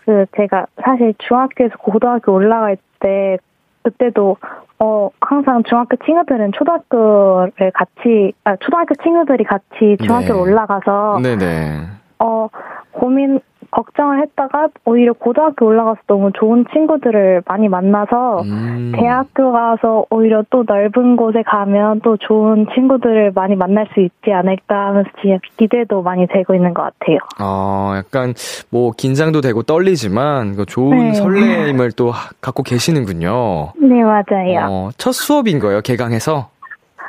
[0.04, 3.38] 그, 제가 사실 중학교에서 고등학교 올라갈 때,
[3.82, 4.36] 그때도,
[4.78, 10.40] 어, 항상 중학교 친구들은 초등학교를 같이, 아, 초등학교 친구들이 같이 중학교를 네.
[10.40, 11.86] 올라가서, 네네.
[12.20, 12.48] 어,
[12.92, 18.92] 고민, 걱정을 했다가 오히려 고등학교 올라가서 너무 좋은 친구들을 많이 만나서 음.
[18.96, 24.86] 대학교 가서 오히려 또 넓은 곳에 가면 또 좋은 친구들을 많이 만날 수 있지 않을까
[24.88, 27.18] 하면서 지금 기대도 많이 되고 있는 것 같아요.
[27.40, 28.32] 어, 약간,
[28.70, 31.12] 뭐, 긴장도 되고 떨리지만, 그 좋은 네.
[31.12, 33.72] 설레임을 또 하- 갖고 계시는군요.
[33.76, 34.66] 네, 맞아요.
[34.70, 36.48] 어, 첫 수업인 거예요, 개강해서?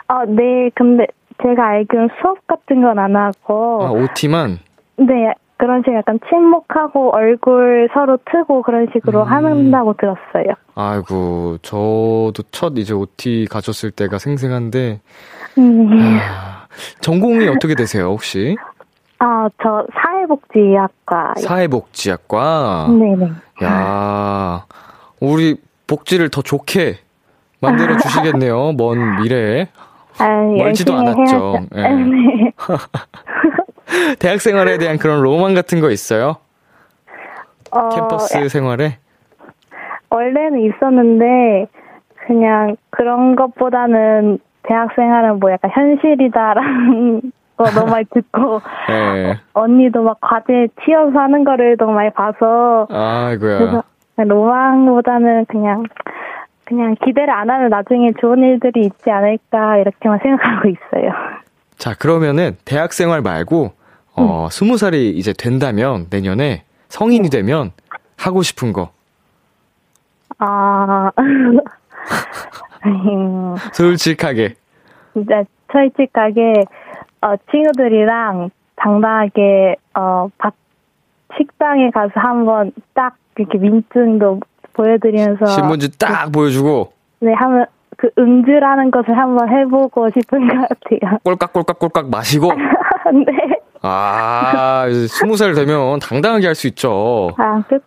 [0.10, 1.06] 어, 네, 근데
[1.42, 4.58] 제가 알기로는 수업 같은 건 안 하고, 아, OT만?
[4.98, 9.28] 네, 그런 식으로 약간 침묵하고 얼굴 서로 트고 그런 식으로 음.
[9.28, 10.56] 한다고 들었어요.
[10.74, 15.02] 아이고, 저도 첫 이제 OT 가셨을 때가 생생한데,
[15.58, 16.00] 음.
[16.22, 16.66] 아,
[17.02, 18.56] 전공이 어떻게 되세요, 혹시?
[19.20, 21.34] 아, 저 사회복지학과.
[21.42, 22.88] 사회복지학과?
[22.98, 23.30] 네네.
[23.64, 24.66] 야
[25.20, 26.96] 우리 복지를 더 좋게
[27.60, 29.68] 만들어 주시겠네요, 먼 미래에.
[30.20, 31.56] 아, 멀지도 않았죠.
[31.76, 31.82] 예.
[31.82, 32.54] 네.
[34.20, 36.38] 대학 생활에 대한 그런 로망 같은 거 있어요?
[37.72, 38.98] 어, 캠퍼스 생활에?
[40.10, 41.68] 원래는 있었는데
[42.26, 49.38] 그냥 그런 것보다는 대학 생활은 뭐 약간 현실이다라는 거 너무 많이 듣고 예.
[49.54, 53.58] 언니도 막 과제 튀어서 하는 거를 너무 많이 봐서 아이고야.
[53.58, 53.84] 그래서
[54.16, 55.84] 로망보다는 그냥
[56.70, 61.12] 그냥 기대를 안 하면 나중에 좋은 일들이 있지 않을까 이렇게만 생각하고 있어요.
[61.78, 63.72] 자, 그러면은 대학 생활 말고,
[64.20, 67.72] 어, 스무 살이 이제 된다면, 내년에 성인이 되면
[68.18, 68.92] 하고 싶은 거.
[70.40, 71.60] 아, 음,
[73.74, 74.56] 솔직하게.
[75.14, 76.66] 진짜 솔직하게
[77.22, 80.54] 어, 친구들이랑 당당하게 어, 밥
[81.38, 84.40] 식당에 가서 한번 딱 이렇게 민증도
[84.74, 87.66] 보여드리면서 신문지 딱 보여주고, 네 하면
[87.98, 91.20] 그 음주라는 것을 한번 해보고 싶은 것 같아요.
[91.24, 92.52] 꼴깍꼴깍꼴깍 마시고,
[93.26, 93.60] 네.
[93.82, 97.32] 아, 스무 살 되면 당당하게 할 수 있죠.
[97.38, 97.86] 아, 그쵸.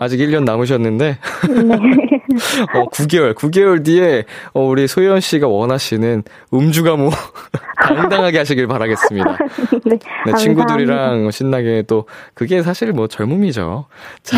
[0.00, 1.18] 아직 1년 남으셨는데.
[1.48, 1.74] 네.
[2.74, 7.10] 어, 9개월, 9개월 뒤에, 어, 우리 소연 씨가 원하시는 음주가무
[7.82, 9.36] 당당하게 하시길 바라겠습니다.
[9.84, 9.98] 네.
[10.26, 13.86] 네 친구들이랑 신나게 또, 그게 사실 뭐 젊음이죠.
[14.22, 14.36] 자,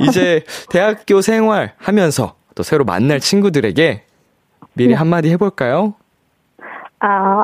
[0.00, 4.02] 이제 대학교 생활 하면서 또 새로 만날 친구들에게
[4.74, 4.94] 미리 네.
[4.94, 5.94] 한마디 해볼까요?
[7.00, 7.42] 아,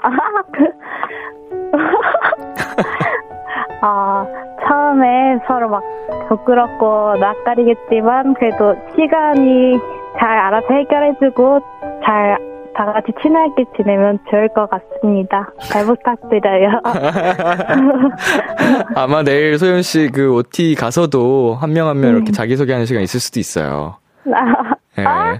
[3.82, 4.26] 아,
[4.66, 5.82] 처음에 서로 막
[6.28, 9.78] 부끄럽고 낯가리겠지만 그래도 시간이
[10.18, 11.61] 잘 알아서 해결해주고
[12.04, 15.46] 잘 다 같이 친하게 지내면 좋을 것 같습니다.
[15.61, 16.80] 잘 부탁드려요.
[18.96, 22.32] 아마 내일 소연 씨 그 OT 가서도 한 명 한명 이렇게 음.
[22.32, 23.96] 자기소개하는 시간 있을 수도 있어요.
[24.35, 25.04] 아, 네.
[25.04, 25.38] 아?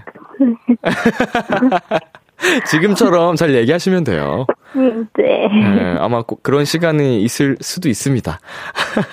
[2.65, 4.45] 지금처럼 잘 얘기하시면 돼요.
[4.75, 5.47] 음, 네.
[5.47, 5.95] 네.
[5.99, 8.39] 아마 그런 시간이 있을 수도 있습니다.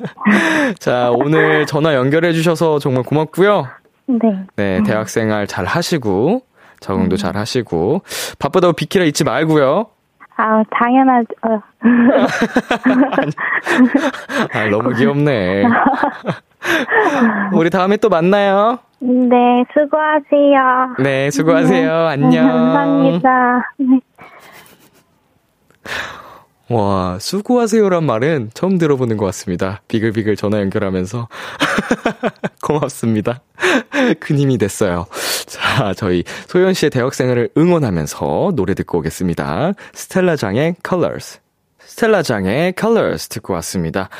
[0.78, 3.66] 자, 오늘 전화 연결해 주셔서 정말 고맙고요.
[4.06, 4.18] 네.
[4.56, 6.42] 네, 대학생활 잘 하시고,
[6.80, 7.16] 적응도 음.
[7.16, 8.02] 잘 하시고,
[8.38, 9.86] 바쁘다고 비키라 잊지 말고요.
[10.36, 11.26] 아, 당연하죠.
[14.52, 15.64] 아, 너무 귀엽네.
[17.52, 18.78] 우리 다음에 또 만나요.
[19.00, 20.96] 네, 수고하세요.
[21.02, 21.88] 네, 수고하세요.
[21.88, 22.46] 네, 안녕.
[22.46, 23.72] 감사합니다.
[23.78, 24.00] 네.
[26.68, 29.80] 와, 수고하세요란 말은 처음 들어보는 것 같습니다.
[29.88, 31.28] 비글비글 전화 연결하면서.
[32.62, 33.40] 고맙습니다.
[34.20, 35.06] 큰 힘이 됐어요.
[35.46, 39.72] 자, 저희 소연 씨의 대학생활을 응원하면서 노래 듣고 오겠습니다.
[39.94, 41.40] 스텔라장의 Colors.
[41.80, 44.10] 스텔라장의 Colors 듣고 왔습니다.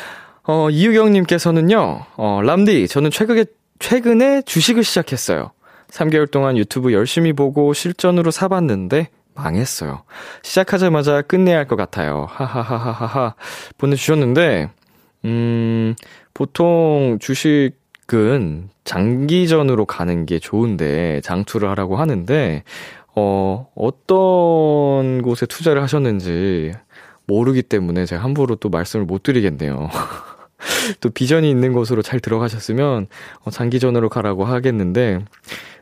[0.43, 3.45] 어, 이유경님께서는요, 어, 람디, 저는 최근에,
[3.81, 5.51] 최근에 주식을 시작했어요.
[5.91, 10.05] 3개월 동안 유튜브 열심히 보고 실전으로 사봤는데 망했어요.
[10.43, 12.27] 시작하자마자 끝내야 할 것 같아요.
[12.31, 13.35] 하하하하하
[13.79, 14.69] 보내주셨는데,
[15.25, 15.95] 음,
[16.35, 22.63] 보통 주식은 장기전으로 가는 게 좋은데, 장투를 하라고 하는데,
[23.17, 26.73] 어, 어떤 곳에 투자를 하셨는지
[27.27, 29.89] 모르기 때문에 제가 함부로 또 말씀을 못 드리겠네요.
[31.01, 33.07] 또 비전이 있는 곳으로 잘 들어가셨으면
[33.45, 35.25] 어, 장기전으로 가라고 하겠는데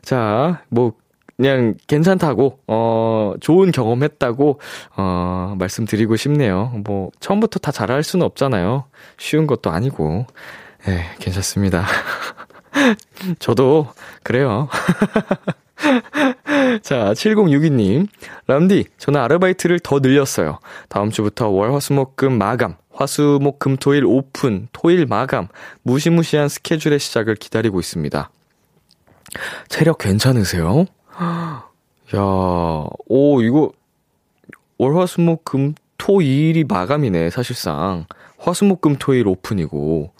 [0.01, 0.93] 자, 뭐
[1.37, 4.59] 그냥 괜찮다고 어 좋은 경험했다고
[4.97, 6.73] 어 말씀드리고 싶네요.
[6.83, 8.85] 뭐 처음부터 다 잘할 수는 없잖아요.
[9.17, 10.25] 쉬운 것도 아니고.
[10.89, 11.85] 예, 괜찮습니다.
[13.39, 13.87] 저도
[14.23, 14.67] 그래요.
[16.81, 18.07] 자, 7062님.
[18.47, 20.59] 람디, 저는 아르바이트를 더 늘렸어요.
[20.87, 22.75] 다음 주부터 월, 화, 수, 목, 금 마감.
[22.91, 24.67] 화, 수, 목, 금, 토일 오픈.
[24.73, 25.47] 토일 마감.
[25.83, 28.29] 무시무시한 스케줄의 시작을 기다리고 있습니다.
[29.69, 30.85] 체력 괜찮으세요?
[32.15, 32.19] 야,
[33.07, 33.71] 오, 이거,
[34.77, 38.05] 월, 화, 수, 목, 금, 토, 일이 마감이네, 사실상.
[38.37, 40.11] 화, 수, 목, 금, 토일 오픈이고.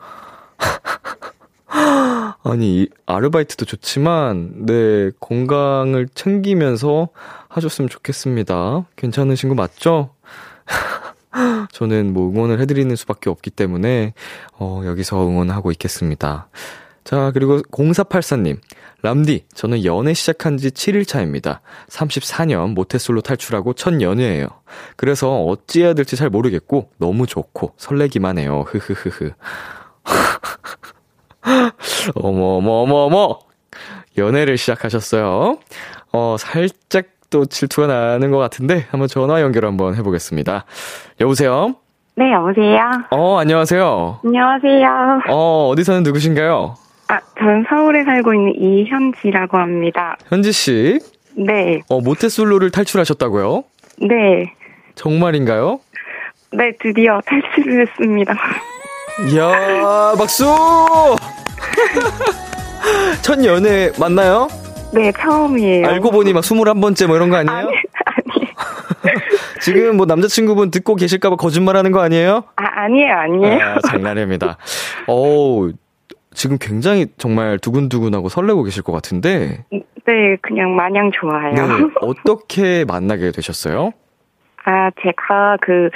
[2.42, 7.10] 아니, 아르바이트도 좋지만, 네, 건강을 챙기면서
[7.50, 8.86] 하셨으면 좋겠습니다.
[8.96, 10.16] 괜찮으신 거 맞죠?
[11.74, 14.14] 저는 뭐 응원을 해드리는 수밖에 없기 때문에,
[14.54, 16.48] 어, 여기서 응원하고 있겠습니다.
[17.04, 18.60] 자, 그리고 0484님.
[19.02, 21.62] 람디, 저는 연애 시작한 지 7일 차입니다.
[21.88, 24.48] 34년 모태솔로 탈출하고 첫 연애예요.
[24.96, 28.66] 그래서 어찌해야 될지 잘 모르겠고, 너무 좋고, 설레기만 해요.
[28.68, 29.32] 흐흐흐흐.
[32.16, 33.40] 어머, 어머, 어머, 어머!
[34.18, 35.58] 연애를 시작하셨어요.
[36.12, 40.66] 어, 살짝 또 질투가 나는 것 같은데, 한번 전화 연결 한번 해보겠습니다.
[41.22, 41.76] 여보세요?
[42.16, 42.80] 네, 여보세요?
[43.12, 44.20] 어, 안녕하세요.
[44.26, 45.22] 안녕하세요.
[45.30, 46.76] 어, 어디 사는 누구신가요?
[47.08, 50.18] 아, 저는 서울에 살고 있는 이현지라고 합니다.
[50.28, 51.00] 현지 씨?
[51.36, 51.82] 네.
[51.90, 53.64] 어, 모태솔로를 탈출하셨다고요?
[54.08, 54.54] 네.
[54.96, 55.80] 정말인가요?
[56.52, 58.34] 네, 드디어 탈출을 했습니다.
[59.32, 60.46] 이야, 박수!
[63.22, 64.48] 첫 연애 맞나요?
[64.94, 65.88] 네, 처음이에요.
[65.88, 67.58] 알고 보니 막 21번째 뭐 이런 거 아니에요?
[67.58, 68.50] 아니, 아니.
[69.62, 72.44] 지금 뭐 남자친구분 듣고 계실까봐 거짓말 하는 거 아니에요?
[72.56, 73.64] 아, 아니에요, 아니에요.
[73.64, 74.58] 아, 장난입니다.
[75.08, 75.70] 오,
[76.34, 79.66] 지금 굉장히 정말 두근두근하고 설레고 계실 것 같은데.
[79.72, 81.54] 네, 그냥 마냥 좋아요.
[81.54, 81.62] 네,
[82.02, 83.92] 어떻게 만나게 되셨어요?
[84.66, 85.90] 아, 제가 그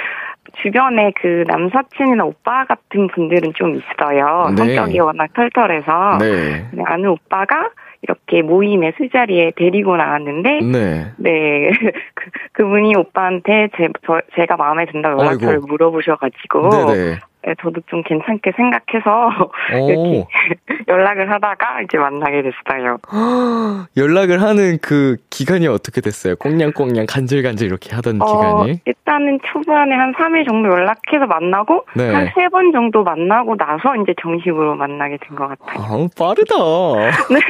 [0.62, 4.50] 주변에 그 남사친이나 오빠 같은 분들은 좀 있어요.
[4.50, 4.56] 네.
[4.56, 6.18] 성격이 워낙 털털해서.
[6.18, 6.68] 네.
[6.84, 7.70] 아는 오빠가
[8.02, 11.12] 이렇게 모임의 술자리에 데리고 나왔는데, 네.
[11.16, 11.70] 네.
[12.14, 17.18] 그, 그분이 오빠한테 제, 저, 제가 마음에 든다고 연락처를 물어보셔가지고, 네네.
[17.46, 19.50] 네, 저도 좀 괜찮게 생각해서,
[19.88, 20.26] 이렇게
[20.88, 22.96] 연락을 하다가 이제 만나게 됐어요.
[23.96, 26.36] 연락을 하는 그 기간이 어떻게 됐어요?
[26.36, 28.80] 꽁냥꽁냥 간질간질 이렇게 하던 어, 기간이?
[28.86, 32.10] 일단은 초반에 한 3일 정도 연락해서 만나고 네.
[32.12, 35.82] 한세 번 정도 만나고 나서 이제 정식으로 만나게 된 것 같아요.
[35.82, 36.54] 아, 빠르다.
[37.34, 37.40] 네.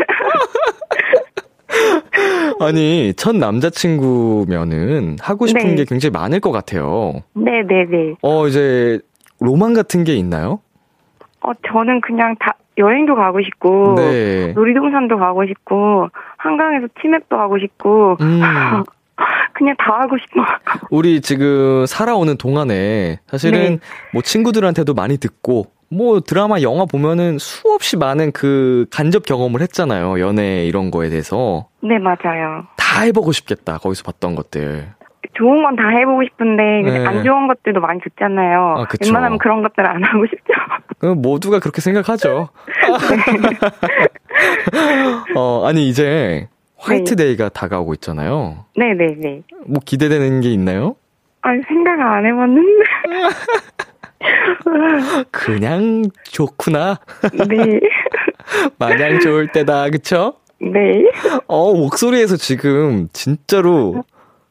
[2.60, 5.74] 아니, 첫 남자친구면은 하고 싶은 네.
[5.76, 7.22] 게 굉장히 많을 것 같아요.
[7.34, 7.66] 네네네.
[7.66, 8.14] 네, 네.
[8.22, 9.00] 어, 이제,
[9.44, 10.60] 로망 같은 게 있나요?
[11.40, 14.52] 어, 저는 그냥 다, 여행도 가고 싶고, 네.
[14.52, 18.40] 놀이동산도 가고 싶고, 한강에서 치맥도 하고 싶고, 음.
[19.52, 20.42] 그냥 다 하고 싶어.
[20.90, 23.78] 우리 지금 살아오는 동안에 사실은 네.
[24.12, 30.18] 뭐 친구들한테도 많이 듣고 뭐 드라마, 영화 보면은 수없이 많은 그 간접 경험을 했잖아요.
[30.20, 31.68] 연애 이런 거에 대해서.
[31.82, 32.64] 네, 맞아요.
[32.76, 33.78] 다 해보고 싶겠다.
[33.78, 34.88] 거기서 봤던 것들.
[35.34, 37.06] 좋은 건 다 해보고 싶은데 네.
[37.06, 38.74] 안 좋은 것들도 많이 듣잖아요.
[38.78, 38.86] 아.
[39.04, 40.52] 웬만하면 그런 것들 안 하고 싶죠.
[40.98, 42.48] 그 모두가 그렇게 생각하죠.
[45.36, 46.48] 어, 아니 이제
[46.78, 47.50] 화이트데이가 네.
[47.52, 48.64] 다가오고 있잖아요.
[48.76, 49.06] 네네네.
[49.06, 49.42] 네, 네.
[49.66, 50.94] 뭐 기대되는 게 있나요?
[51.42, 52.84] 아니 생각 안 해봤는데.
[55.30, 56.98] 그냥 좋구나.
[57.48, 57.80] 네.
[58.78, 60.34] 마냥 좋을 때다, 그쵸?
[60.60, 61.04] 네.
[61.46, 64.02] 어, 목소리에서 지금 진짜로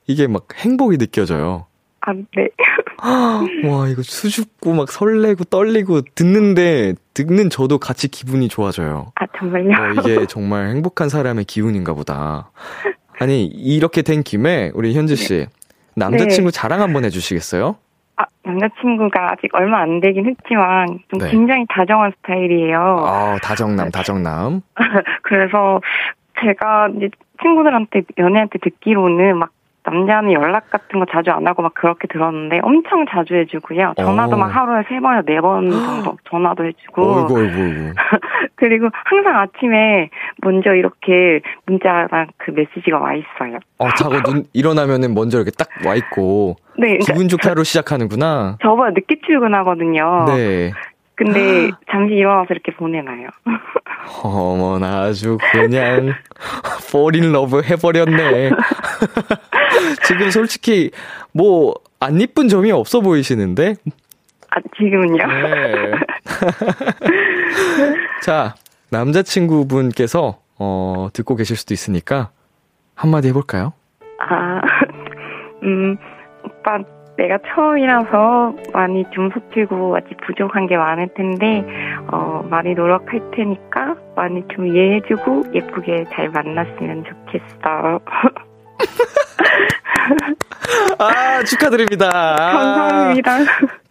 [0.08, 1.66] 이게 막 행복이 느껴져요.
[2.02, 2.50] 아, 네.
[3.70, 9.12] 와, 이거 수줍고 막 설레고 떨리고 듣는데, 듣는 저도 같이 기분이 좋아져요.
[9.16, 9.72] 아, 정말요?
[9.72, 12.52] 어, 이게 정말 행복한 사람의 기운인가 보다.
[13.20, 15.48] 아니, 이렇게 된 김에, 우리 현지 씨, 네.
[15.96, 16.60] 남자친구 네.
[16.60, 17.78] 자랑 한번 해 주시겠어요?
[18.18, 21.32] 아, 남자친구가 아직 얼마 안 되긴 했지만 좀 네.
[21.32, 22.80] 굉장히 다정한 스타일이에요.
[23.06, 24.62] 아, 다정남, 다정남.
[25.24, 25.82] 그래서
[26.42, 27.10] 제가 이제
[27.42, 29.50] 친구들한테 연애한테 듣기로는 막
[29.86, 33.94] 남자는 연락 같은 거 자주 안 하고 막 그렇게 들었는데 엄청 자주 해주고요.
[33.98, 34.40] 전화도 어.
[34.40, 37.02] 막 하루에 세 번이나 네 번 정도 전화도 해주고.
[37.02, 37.94] 어이구, 어이구, 어이구.
[38.56, 40.10] 그리고 항상 아침에
[40.42, 43.60] 먼저 이렇게 문자랑 그 메시지가 와 있어요.
[43.80, 46.56] 어, 자고 눈 일어나면은 먼저 이렇게 딱 와 있고.
[46.78, 46.88] 네.
[46.88, 48.58] 그러니까 기분 좋게 하루 시작하는구나.
[48.62, 50.26] 저보다 늦게 출근하거든요.
[50.28, 50.72] 네.
[51.16, 53.30] 근데 잠시 일어나서 이렇게 보내놔요.
[54.24, 56.14] 어머나 아주 그냥
[56.88, 58.52] fall in love 해버렸네.
[60.08, 60.92] 지금 솔직히
[61.32, 63.76] 뭐 안 이쁜 점이 없어 보이시는데?
[64.50, 65.26] 아 지금은요?
[65.26, 65.92] 네.
[68.22, 68.56] 자
[68.90, 72.30] 남자친구분께서 어 듣고 계실 수도 있으니까
[72.94, 73.72] 한마디 해볼까요?
[74.20, 74.60] 아,
[75.64, 75.96] 음
[76.44, 76.80] 오빠
[77.18, 81.64] 내가 처음이라서 많이 좀 서툴고 아직 부족한 게 많을 텐데
[82.12, 88.00] 어, 많이 노력할 테니까 많이 좀 이해해주고 예쁘게 잘 만났으면 좋겠어.
[90.98, 92.10] 아, 축하드립니다.
[92.10, 93.38] 감사합니다.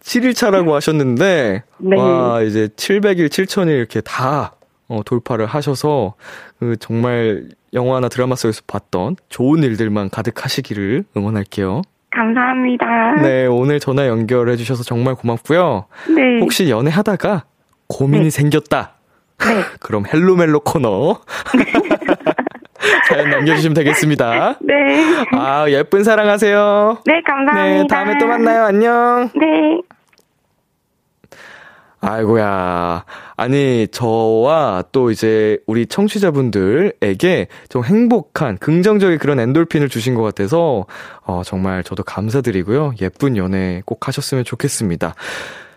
[0.01, 1.97] 7일차라고 하셨는데, 네.
[1.97, 4.53] 와, 이제 700일, 7000일 이렇게 다
[4.87, 6.13] 어, 돌파를 하셔서,
[6.59, 11.81] 그 정말 영화나 드라마 속에서 봤던 좋은 일들만 가득하시기를 응원할게요.
[12.13, 13.15] 감사합니다.
[13.21, 15.85] 네, 오늘 전화 연결해 주셔서 정말 고맙고요.
[16.15, 16.39] 네.
[16.39, 17.45] 혹시 연애하다가
[17.87, 18.29] 고민이 네.
[18.29, 18.93] 생겼다.
[19.39, 19.45] 네.
[19.79, 21.19] 그럼 헬로멜로 코너.
[23.07, 24.57] 사연 남겨주시면 되겠습니다.
[24.61, 24.73] 네.
[25.31, 26.97] 아, 예쁜 사랑하세요.
[27.05, 27.81] 네, 감사합니다.
[27.81, 28.63] 네, 다음에 또 만나요.
[28.65, 29.29] 안녕.
[29.35, 29.81] 네.
[32.03, 33.05] 아이고야.
[33.37, 40.85] 아니, 저와 또 이제 우리 청취자분들에게 좀 행복한, 긍정적인 그런 엔돌핀을 주신 것 같아서,
[41.21, 42.95] 어, 정말 저도 감사드리고요.
[43.01, 45.15] 예쁜 연애 꼭 하셨으면 좋겠습니다.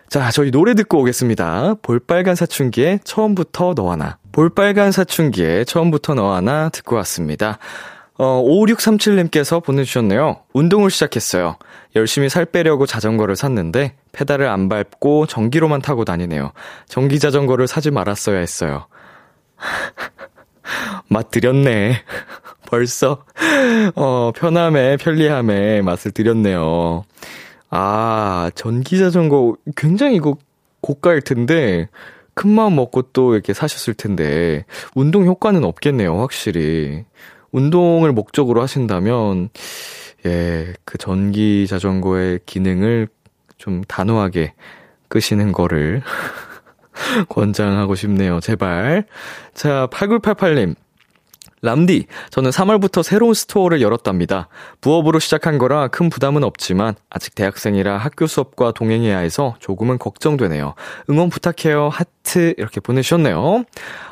[0.09, 1.75] 자, 저희 노래 듣고 오겠습니다.
[1.81, 4.17] 볼빨간 사춘기의 처음부터 너와 나.
[4.33, 7.57] 볼빨간 사춘기의 처음부터 너와 나 듣고 왔습니다.
[8.17, 10.41] 어, 5637님께서 보내주셨네요.
[10.53, 11.55] 운동을 시작했어요.
[11.97, 16.51] 열심히 살 빼려고 자전거를 샀는데 페달을 안 밟고 전기로만 타고 다니네요.
[16.87, 18.87] 전기 자전거를 사지 말았어야 했어요.
[21.09, 22.03] 맛 들였네.
[22.67, 23.23] 벌써,
[23.95, 27.05] 어, 편함에, 편리함에 맛을 들였네요.
[27.69, 30.35] 아, 전기 자전거 굉장히 이거
[30.81, 31.87] 고가일 텐데,
[32.33, 37.05] 큰 마음 먹고 또 이렇게 사셨을 텐데, 운동 효과는 없겠네요, 확실히.
[37.51, 39.49] 운동을 목적으로 하신다면,
[40.25, 43.07] 예, 그 전기 자전거의 기능을
[43.57, 44.53] 좀 단호하게
[45.07, 46.01] 끄시는 거를
[47.29, 48.39] 권장하고 싶네요.
[48.39, 49.05] 제발.
[49.53, 50.75] 자, 8988님.
[51.61, 54.47] 람디, 저는 3월부터 새로운 스토어를 열었답니다.
[54.79, 60.75] 부업으로 시작한 거라 큰 부담은 없지만 아직 대학생이라 학교 수업과 동행해야 해서 조금은 걱정되네요.
[61.09, 61.89] 응원 부탁해요.
[61.89, 63.63] 하트 이렇게 보내주셨네요.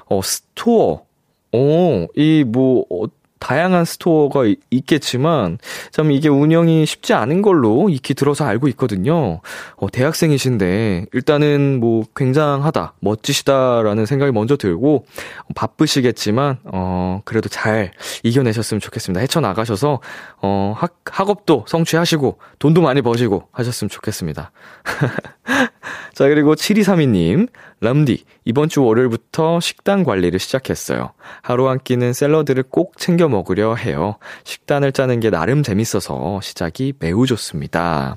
[0.07, 1.03] 어, 스토어.
[1.51, 3.05] 오, 이 뭐, 어,
[3.45, 5.59] 다양한 스토어가 있겠지만,
[5.91, 9.39] 참 이게 운영이 쉽지 않은 걸로 익히 들어서 알고 있거든요.
[9.75, 15.05] 어, 대학생이신데, 일단은 뭐 굉장하다, 멋지시다라는 생각이 먼저 들고,
[15.53, 17.91] 바쁘시겠지만, 어, 그래도 잘
[18.23, 19.21] 이겨내셨으면 좋겠습니다.
[19.21, 19.99] 헤쳐 나가셔서,
[20.41, 24.51] 어, 학, 학업도 성취하시고, 돈도 많이 버시고 하셨으면 좋겠습니다.
[26.15, 27.49] 자, 그리고 7232님,
[27.85, 31.11] 람디, 이번 주 월요일부터 식단 관리를 시작했어요.
[31.43, 34.15] 하루 한 끼는 샐러드를 꼭 챙겨 먹으려 해요.
[34.43, 38.15] 식단을 짜는 게 나름 재밌어서 시작이 매우 좋습니다.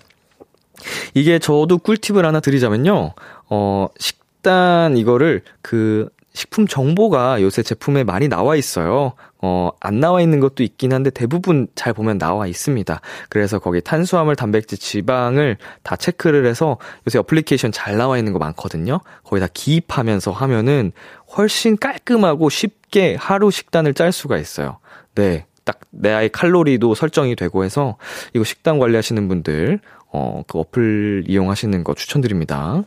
[1.12, 3.12] 이게 저도 꿀팁을 하나 드리자면요.
[3.50, 6.08] 어, 식단 이거를 그
[6.38, 9.14] 식품 정보가 요새 제품에 많이 나와 있어요.
[9.42, 13.00] 어, 안 나와 있는 것도 있긴 한데 대부분 잘 보면 나와 있습니다.
[13.28, 16.78] 그래서 거기 탄수화물, 단백질, 지방을 다 체크를 해서
[17.08, 19.00] 요새 어플리케이션 잘 나와 있는 거 많거든요.
[19.24, 20.92] 거기 다 기입하면서 하면은
[21.36, 24.78] 훨씬 깔끔하고 쉽게 하루 식단을 짤 수가 있어요.
[25.16, 25.44] 네.
[25.64, 27.96] 딱 내 아이 칼로리도 설정이 되고 해서
[28.32, 29.80] 이거 식단 관리하시는 분들,
[30.12, 32.84] 어, 그 어플 이용하시는 거 추천드립니다.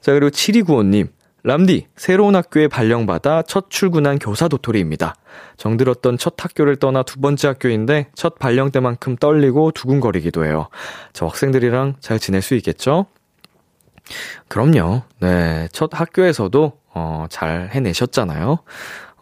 [0.00, 1.08] 자, 그리고 7295님.
[1.44, 5.14] 람디, 새로운 학교에 발령받아 첫 출근한 교사 도토리입니다.
[5.56, 10.68] 정들었던 첫 학교를 떠나 두 번째 학교인데 첫 발령 때만큼 떨리고 두근거리기도 해요.
[11.12, 13.06] 저 학생들이랑 잘 지낼 수 있겠죠?
[14.46, 15.02] 그럼요.
[15.20, 15.68] 네.
[15.72, 18.58] 첫 학교에서도, 어, 잘 해내셨잖아요.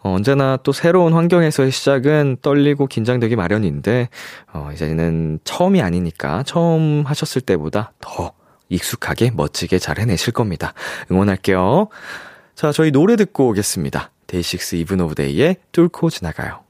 [0.03, 4.09] 어, 언제나 또 새로운 환경에서의 시작은 떨리고 긴장되기 마련인데,
[4.53, 8.33] 어, 이제는 처음이 아니니까 처음 하셨을 때보다 더
[8.71, 10.73] 익숙하게 멋지게 잘 해내실 겁니다.
[11.11, 11.89] 응원할게요.
[12.55, 14.11] 자, 저희 노래 듣고 오겠습니다.
[14.27, 16.63] 데이식스 이븐 오브 데이의 뚫고 지나가요.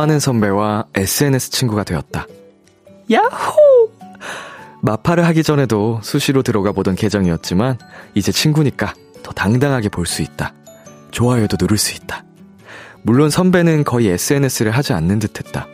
[0.00, 2.26] 좋아하는 선배와 SNS 친구가 되었다.
[3.10, 3.90] 야호!
[4.82, 7.76] 마파를 하기 전에도 수시로 들어가 보던 계정이었지만
[8.14, 10.54] 이제 친구니까 더 당당하게 볼 수 있다.
[11.10, 12.24] 좋아요도 누를 수 있다.
[13.02, 15.66] 물론 선배는 거의 SNS를 하지 않는 듯 했다.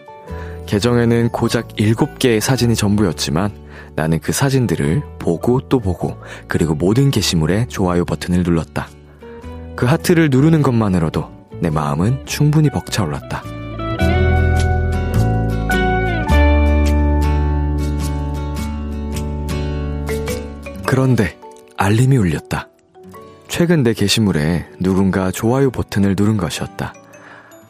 [0.67, 3.51] 계정에는 고작 7개의 사진이 전부였지만
[3.95, 6.17] 나는 그 사진들을 보고 또 보고
[6.49, 8.89] 그리고 모든 게시물에 좋아요 버튼을 눌렀다.
[9.77, 13.56] 그 하트를 누르는 것만으로도 내 마음은 충분히 벅차올랐다.
[20.87, 21.39] 그런데
[21.77, 22.69] 알림이 울렸다.
[23.49, 26.95] 최근 내 게시물에 누군가 좋아요 버튼을 누른 것이었다.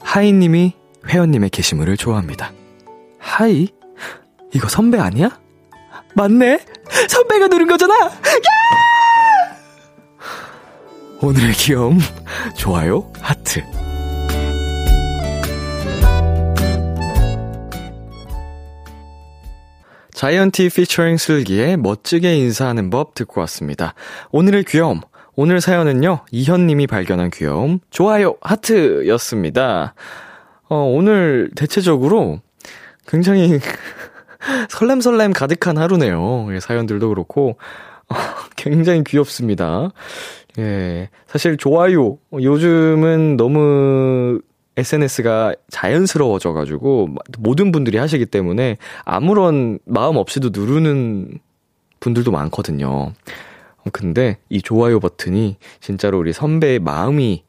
[0.01, 0.75] 하이님이
[1.09, 2.53] 회원님의 게시물을 좋아합니다.
[3.19, 3.69] 하이?
[4.55, 5.39] 이거 선배 아니야?
[6.15, 6.61] 맞네?
[7.09, 7.95] 선배가 누른 거잖아!
[8.07, 8.11] 야!
[11.21, 11.99] 오늘의 귀여움,
[12.57, 13.63] 좋아요, 하트.
[20.17, 23.93] 자이언티 피처링 슬기의 멋지게 인사하는 법 듣고 왔습니다.
[24.31, 25.03] 오늘의 귀여움.
[25.35, 29.93] 오늘 사연은요, 이현님이 발견한 귀여움, 좋아요, 하트 였습니다.
[30.71, 32.41] 어, 오늘 대체적으로
[33.07, 33.61] 굉장히
[34.71, 36.49] 설렘설렘 가득한 하루네요.
[36.55, 37.59] 예, 사연들도 그렇고,
[38.09, 38.15] 어,
[38.57, 39.91] 굉장히 귀엽습니다.
[40.59, 44.41] 예, 사실 좋아요, 요즘은 너무
[44.77, 47.09] SNS가 자연스러워져가지고
[47.39, 51.39] 모든 분들이 하시기 때문에 아무런 마음 없이도 누르는
[52.01, 53.13] 분들도 많거든요.
[53.93, 57.45] 근데 이 좋아요 버튼이 진짜로 우리 선배의 마음이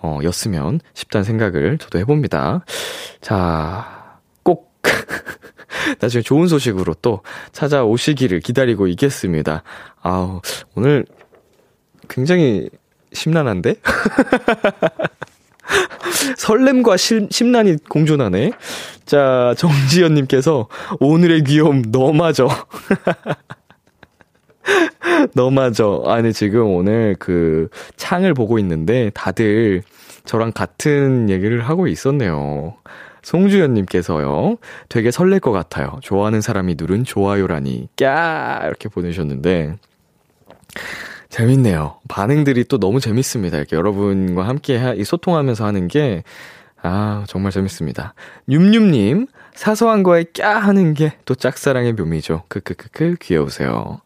[0.00, 2.64] 어, 였으면 싶다는 생각을 저도 해봅니다.
[3.20, 4.72] 자, 꼭
[6.00, 9.62] 나중에 좋은 소식으로 또 찾아오시기를 기다리고 있겠습니다.
[10.00, 10.40] 아우,
[10.74, 11.04] 오늘
[12.08, 12.70] 굉장히
[13.12, 13.76] 심란한데?
[16.36, 18.52] 설렘과 심, 심란이 공존하네.
[19.04, 20.68] 자, 정지현님께서
[21.00, 22.48] 오늘의 귀여움 너마저.
[25.34, 26.02] 너마저.
[26.06, 29.82] 아니, 지금 오늘 그 창을 보고 있는데 다들
[30.24, 32.76] 저랑 같은 얘기를 하고 있었네요.
[33.22, 34.56] 송주현님께서요,
[34.88, 35.98] 되게 설렐 것 같아요.
[36.02, 38.66] 좋아하는 사람이 누른 좋아요라니, 꺄!
[38.66, 39.76] 이렇게 보내셨는데,
[41.30, 41.96] 재밌네요.
[42.08, 43.58] 반응들이 또 너무 재밌습니다.
[43.58, 46.22] 이렇게 여러분과 함께 하, 소통하면서 하는 게,
[46.82, 48.14] 아, 정말 재밌습니다.
[48.48, 52.44] 윰윰님, 사소한 거에 꺄 하는 게 또 짝사랑의 묘미죠.
[52.48, 54.00] 크크크크, 귀여우세요.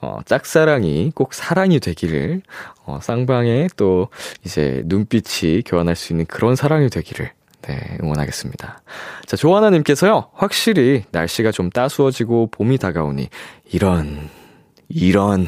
[0.00, 2.42] 어, 짝사랑이 꼭 사랑이 되기를,
[2.84, 4.08] 어, 쌍방의 또
[4.44, 8.80] 이제 눈빛이 교환할 수 있는 그런 사랑이 되기를 네, 응원하겠습니다.
[9.26, 13.28] 자, 조하나님께서요, 확실히 날씨가 좀 따스워지고 봄이 다가오니,
[13.72, 14.28] 이런,
[14.88, 15.46] 이런,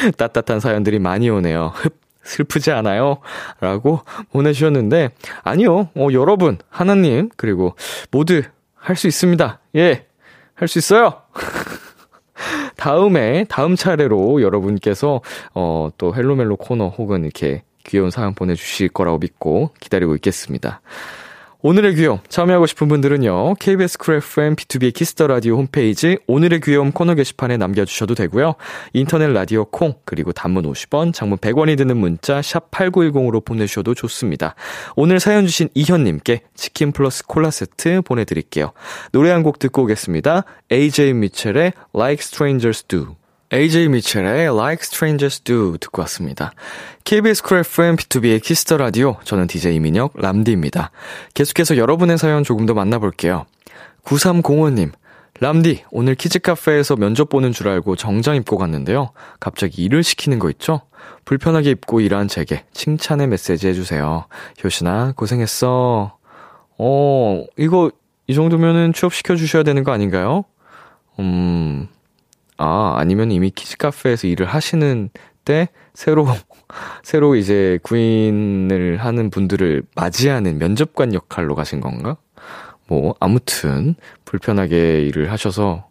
[0.16, 1.72] 따뜻한 사연들이 많이 오네요.
[1.74, 3.18] 흡, 슬프지 않아요?
[3.60, 4.00] 라고
[4.32, 5.10] 보내주셨는데,
[5.42, 7.74] 아니요, 어, 여러분, 하나님, 그리고
[8.10, 8.42] 모두
[8.76, 9.60] 할 수 있습니다.
[9.76, 10.06] 예,
[10.54, 11.22] 할 수 있어요!
[12.76, 15.20] 다음에, 다음 차례로 여러분께서,
[15.54, 20.80] 어, 또 헬로멜로 코너 혹은 이렇게 귀여운 사연 보내주실 거라고 믿고 기다리고 있겠습니다.
[21.64, 23.54] 오늘의 귀여움 참여하고 싶은 분들은요.
[23.54, 28.56] KBS 쿨 FM 비투비 키스 더 라디오 홈페이지 오늘의 귀여움 코너 게시판에 남겨 주셔도 되고요.
[28.94, 34.56] 인터넷 라디오 콩 그리고 단문 50원, 장문 100원이 드는 문자 샵 #8910으로 보내 주셔도 좋습니다.
[34.96, 38.72] 오늘 사연 주신 이현 님께 치킨 플러스 콜라 세트 보내 드릴게요.
[39.12, 40.44] 노래 한 곡 듣고 오겠습니다.
[40.72, 43.14] AJ 미첼의 Like Strangers Do.
[43.52, 46.52] AJ 미첼의 Like Strangers Do 듣고 왔습니다.
[47.04, 50.90] KBS 쿨 FM 비투비의 키스 더 라디오 저는 DJ 민혁 람디입니다.
[51.34, 53.44] 계속해서 여러분의 사연 조금 더 만나볼게요.
[54.04, 54.92] 9305님
[55.40, 59.10] 람디 오늘 키즈 카페에서 면접 보는 줄 알고 정장 입고 갔는데요.
[59.38, 60.80] 갑자기 일을 시키는 거 있죠?
[61.26, 64.24] 불편하게 입고 일한 제게 칭찬의 메시지 해주세요.
[64.64, 66.16] 효신아 고생했어.
[66.78, 67.90] 어 이거
[68.26, 70.46] 이 정도면은 취업시켜 주셔야 되는 거 아닌가요?
[71.18, 71.88] 음
[72.62, 75.10] 아, 아니면 이미 키즈 카페에서 일을 하시는
[75.44, 76.26] 때 새로
[77.02, 82.16] 새로 이제 구인을 하는 분들을 맞이하는 면접관 역할로 가신 건가?
[82.86, 85.88] 뭐 아무튼 불편하게 일을 하셔서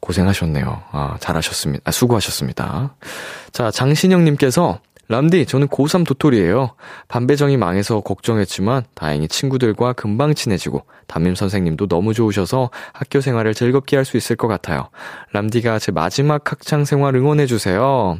[0.00, 0.82] 고생하셨네요.
[0.90, 1.82] 아, 잘하셨습니다.
[1.84, 2.96] 아, 수고하셨습니다.
[3.52, 4.80] 자, 장신영 님께서
[5.10, 6.74] 람디, 저는 고3 도토리예요.
[7.08, 14.04] 반배정이 망해서 걱정했지만 다행히 친구들과 금방 친해지고 담임 선생님도 너무 좋으셔서 학교 생활을 즐겁게 할
[14.04, 14.88] 수 있을 것 같아요.
[15.32, 18.18] 람디가 제 마지막 학창 생활 응원해 주세요.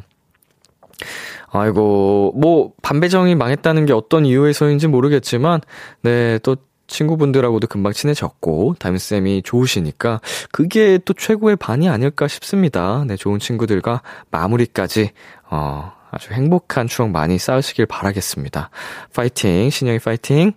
[1.49, 5.61] 아이고, 뭐 반배정이 망했다는 게 어떤 이유에서인지 모르겠지만
[6.01, 10.19] 네, 또 친구분들하고도 금방 친해졌고, 담임쌤이 좋으시니까,
[10.51, 13.05] 그게 또 최고의 반이 아닐까 싶습니다.
[13.07, 15.11] 네, 좋은 친구들과 마무리까지,
[15.49, 18.69] 어, 아주 행복한 추억 많이 쌓으시길 바라겠습니다.
[19.15, 20.51] 파이팅, 신영이 파이팅.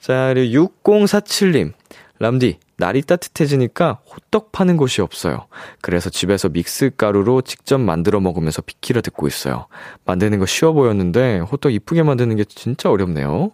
[0.00, 1.72] 자, 그리고 6047님.
[2.18, 5.46] 람디, 날이 따뜻해지니까 호떡 파는 곳이 없어요.
[5.80, 9.68] 그래서 집에서 믹스 가루로 직접 만들어 먹으면서 비키라 듣고 있어요.
[10.04, 13.52] 만드는 거 쉬워 보였는데 호떡 이쁘게 만드는 게 진짜 어렵네요.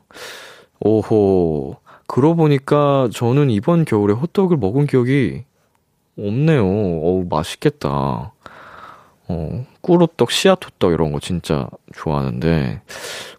[0.80, 1.76] 오호.
[2.08, 5.44] 그러고 보니까 저는 이번 겨울에 호떡을 먹은 기억이
[6.18, 6.64] 없네요.
[6.64, 8.32] 어우, 맛있겠다.
[9.28, 12.82] 어, 꿀호떡, 씨앗호떡 이런 거 진짜 좋아하는데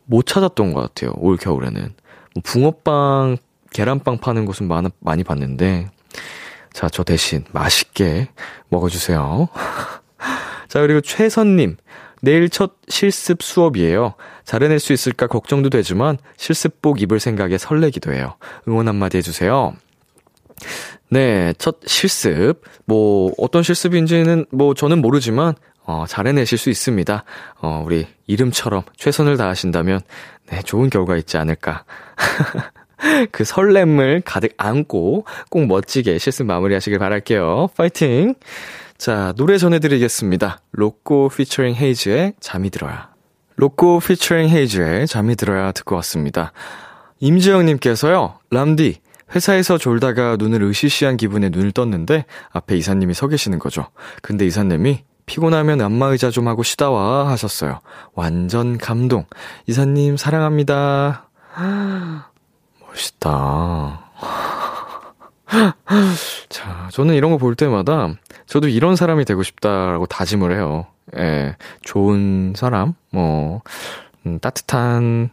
[0.05, 1.13] 못 찾았던 것 같아요.
[1.17, 1.93] 올 겨울에는.
[2.35, 3.37] 뭐 붕어빵,
[3.71, 5.89] 계란빵 파는 곳은 많, 많이 봤는데
[6.73, 8.29] 자, 저 대신 맛있게
[8.69, 9.47] 먹어주세요.
[10.67, 11.77] 자, 그리고 최선님.
[12.21, 14.15] 내일 첫 실습 수업이에요.
[14.43, 18.35] 잘해낼 수 있을까 걱정도 되지만 실습복 입을 생각에 설레기도 해요.
[18.67, 19.75] 응원 한마디 해주세요.
[21.09, 22.61] 네, 첫 실습.
[22.85, 25.55] 뭐, 어떤 실습인지는 뭐 저는 모르지만,
[25.87, 27.23] 어, 잘 해내실 수 있습니다.
[27.61, 30.01] 어, 우리 이름처럼 최선을 다하신다면,
[30.51, 31.85] 네, 좋은 결과 있지 않을까.
[33.31, 37.69] 그 설렘을 가득 안고 꼭 멋지게 실습 마무리 하시길 바랄게요.
[37.77, 38.35] 파이팅!
[38.97, 40.59] 자, 노래 전해드리겠습니다.
[40.71, 43.09] 로꼬 피처링 헤이즈의 잠이 들어야.
[43.55, 46.51] 로꼬 피처링 헤이즈의 잠이 들어야 듣고 왔습니다.
[47.19, 48.99] 임지영님께서요, 람디,
[49.35, 53.87] 회사에서 졸다가 눈을 으시시한 기분에 눈을 떴는데 앞에 이사님이 서 계시는 거죠.
[54.21, 55.03] 근데 이사님이
[55.37, 57.81] 피곤하면 안마의자 좀 하고 쉬다 와 하셨어요.
[58.15, 59.25] 완전 감동.
[59.67, 61.29] 이사님 사랑합니다.
[62.81, 64.09] 멋있다.
[66.49, 68.13] 자, 저는 이런 거 볼 때마다
[68.47, 70.87] 저도 이런 사람이 되고 싶다라고 다짐을 해요.
[71.17, 73.61] 예, 좋은 사람, 뭐,
[74.25, 75.29] 음, 따뜻한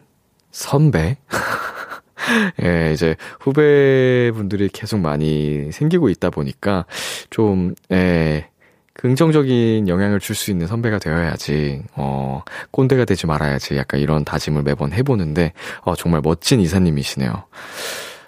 [0.52, 1.16] 선배.
[2.62, 6.84] 예, 이제 후배분들이 계속 많이 생기고 있다 보니까
[7.30, 8.48] 좀, 예,
[9.04, 14.94] 긍정적인 영향을 줄 수 있는 선배가 되어야지, 어, 꼰대가 되지 말아야지, 약간 이런 다짐을 매번
[14.94, 15.52] 해보는데,
[15.82, 17.44] 어, 정말 멋진 이사님이시네요.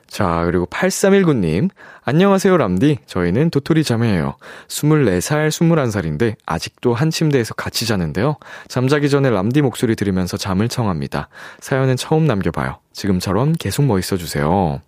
[0.07, 1.71] 자, 그리고 8319님.
[2.05, 2.99] 안녕하세요, 람디.
[3.07, 4.37] 저희는 도토리 자매예요.
[4.69, 8.37] 24살, 21살인데, 아직도 한 침대에서 같이 자는데요.
[8.69, 11.31] 잠자기 전에 람디 목소리 들으면서 잠을 청합니다.
[11.59, 12.81] 사연은 처음 남겨봐요.
[12.93, 14.83] 지금처럼 계속 멋있어주세요.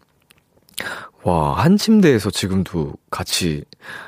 [1.25, 3.65] 와, 한 침대에서 지금도 같이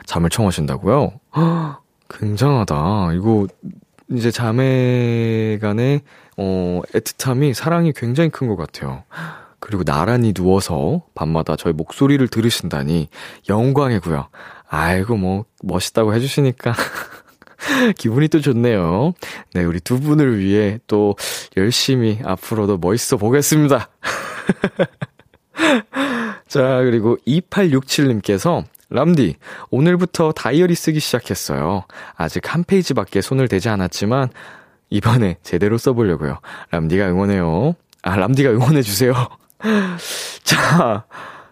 [0.06, 1.12] 잠을 청하신다고요?
[2.08, 3.12] 굉장하다.
[3.14, 3.46] 이거
[4.10, 6.00] 이제 자매 간의,
[6.36, 9.04] 어, 애틋함이, 사랑이 굉장히 큰 것 같아요.
[9.60, 13.08] 그리고 나란히 누워서 밤마다 저희 목소리를 들으신다니
[13.48, 14.28] 영광이고요.
[14.68, 16.74] 아이고, 뭐, 멋있다고 해주시니까.
[17.98, 19.12] 기분이 또 좋네요.
[19.52, 21.14] 네, 우리 두 분을 위해 또
[21.56, 23.90] 열심히 앞으로도 멋있어 보겠습니다.
[26.50, 29.36] 자, 그리고 2867님께서 람디,
[29.70, 31.84] 오늘부터 다이어리 쓰기 시작했어요.
[32.16, 34.30] 아직 한 페이지밖에 손을 대지 않았지만,
[34.90, 36.40] 이번에 제대로 써보려고요.
[36.72, 37.76] 람디가 응원해요.
[38.02, 39.14] 아, 람디가 응원해주세요.
[40.42, 41.04] 자,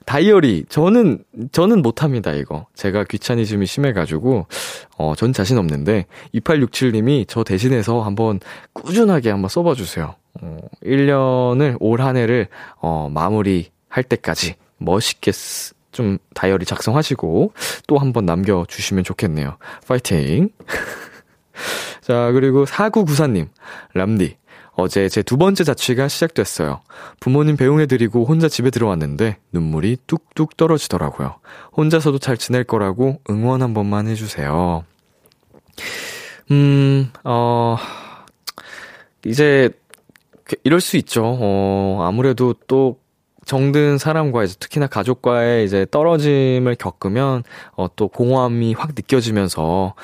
[0.04, 0.64] 다이어리.
[0.68, 1.22] 저는,
[1.52, 2.66] 저는 못합니다, 이거.
[2.74, 4.48] 제가 귀차니즘이 심해가지고,
[4.96, 8.40] 어, 전 자신 없는데, 2867님이 저 대신해서 한번
[8.72, 10.16] 꾸준하게 한번 써봐주세요.
[10.42, 12.48] 어, 1년을, 올 한 해를,
[12.80, 17.52] 어, 마무리 할 때까지 멋있게 쓰, 좀 다이어리 작성하시고,
[17.86, 19.56] 또 한번 남겨주시면 좋겠네요.
[19.86, 20.50] 파이팅!
[22.02, 23.48] 자, 그리고 4994님,
[23.94, 24.36] 람디.
[24.80, 26.80] 어제 제 두 번째 자취가 시작됐어요.
[27.18, 31.34] 부모님 배웅해드리고 혼자 집에 들어왔는데 눈물이 뚝뚝 떨어지더라고요.
[31.76, 34.84] 혼자서도 잘 지낼 거라고 응원 한 번만 해주세요.
[36.52, 37.76] 음, 어,
[39.26, 39.70] 이제,
[40.62, 41.24] 이럴 수 있죠.
[41.24, 43.00] 어, 아무래도 또
[43.48, 47.42] 정든 사람과 이제 특히나 가족과의 이제 떨어짐을 겪으면
[47.72, 49.94] 어, 또 공허함이 확 느껴지면서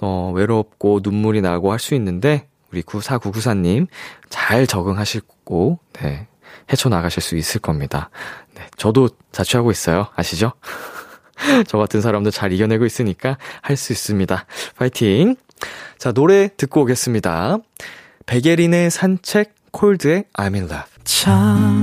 [0.00, 3.88] 어, 외롭고 눈물이 나고 할 수 있는데 우리 9499사님
[4.30, 6.28] 잘 적응하시고, 네,
[6.70, 8.08] 헤쳐나가실 수 있을 겁니다.
[8.54, 10.06] 네, 저도 자취하고 있어요.
[10.14, 10.52] 아시죠?
[11.66, 14.46] 저 같은 사람도 잘 이겨내고 있으니까 할 수 있습니다.
[14.76, 15.34] 파이팅!
[15.98, 17.58] 자, 노래 듣고 오겠습니다.
[18.26, 20.84] 베게린의 산책, 콜드의 I'm in love.
[21.04, 21.82] 참,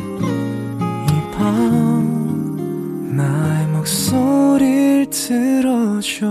[1.41, 6.27] 밤 나의 목소리를 들어줘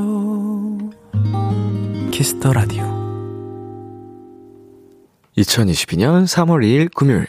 [2.12, 2.84] 키스 더 라디오
[5.36, 7.26] 2022년 3월 2일 금요일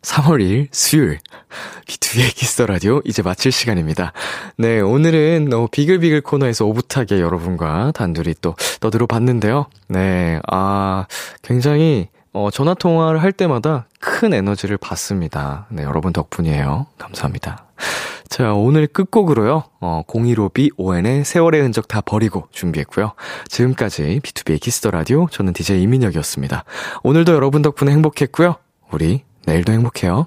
[0.00, 1.18] 3월 2일 수요일
[1.86, 4.14] 비투비의 키스 더 라디오 이제 마칠 시간입니다.
[4.56, 9.66] 네, 오늘은 어, 비글비글 코너에서 오붓하게 여러분과 단둘이 또 떠들어 봤는데요.
[9.88, 11.06] 네, 아,
[11.42, 15.64] 굉장히 어, 전화 통화를 할 때마다 큰 에너지를 받습니다.
[15.70, 16.84] 네, 여러분 덕분이에요.
[16.98, 17.64] 감사합니다.
[18.28, 23.14] 자, 오늘 끝곡으로요, 어, 015B ON의 세월의 흔적 다 버리고 준비했고요.
[23.48, 26.64] 지금까지 비투비의 키스 더 라디오, 저는 DJ 이민혁이었습니다.
[27.04, 28.56] 오늘도 여러분 덕분에 행복했고요.
[28.92, 30.26] 우리 내일도 행복해요.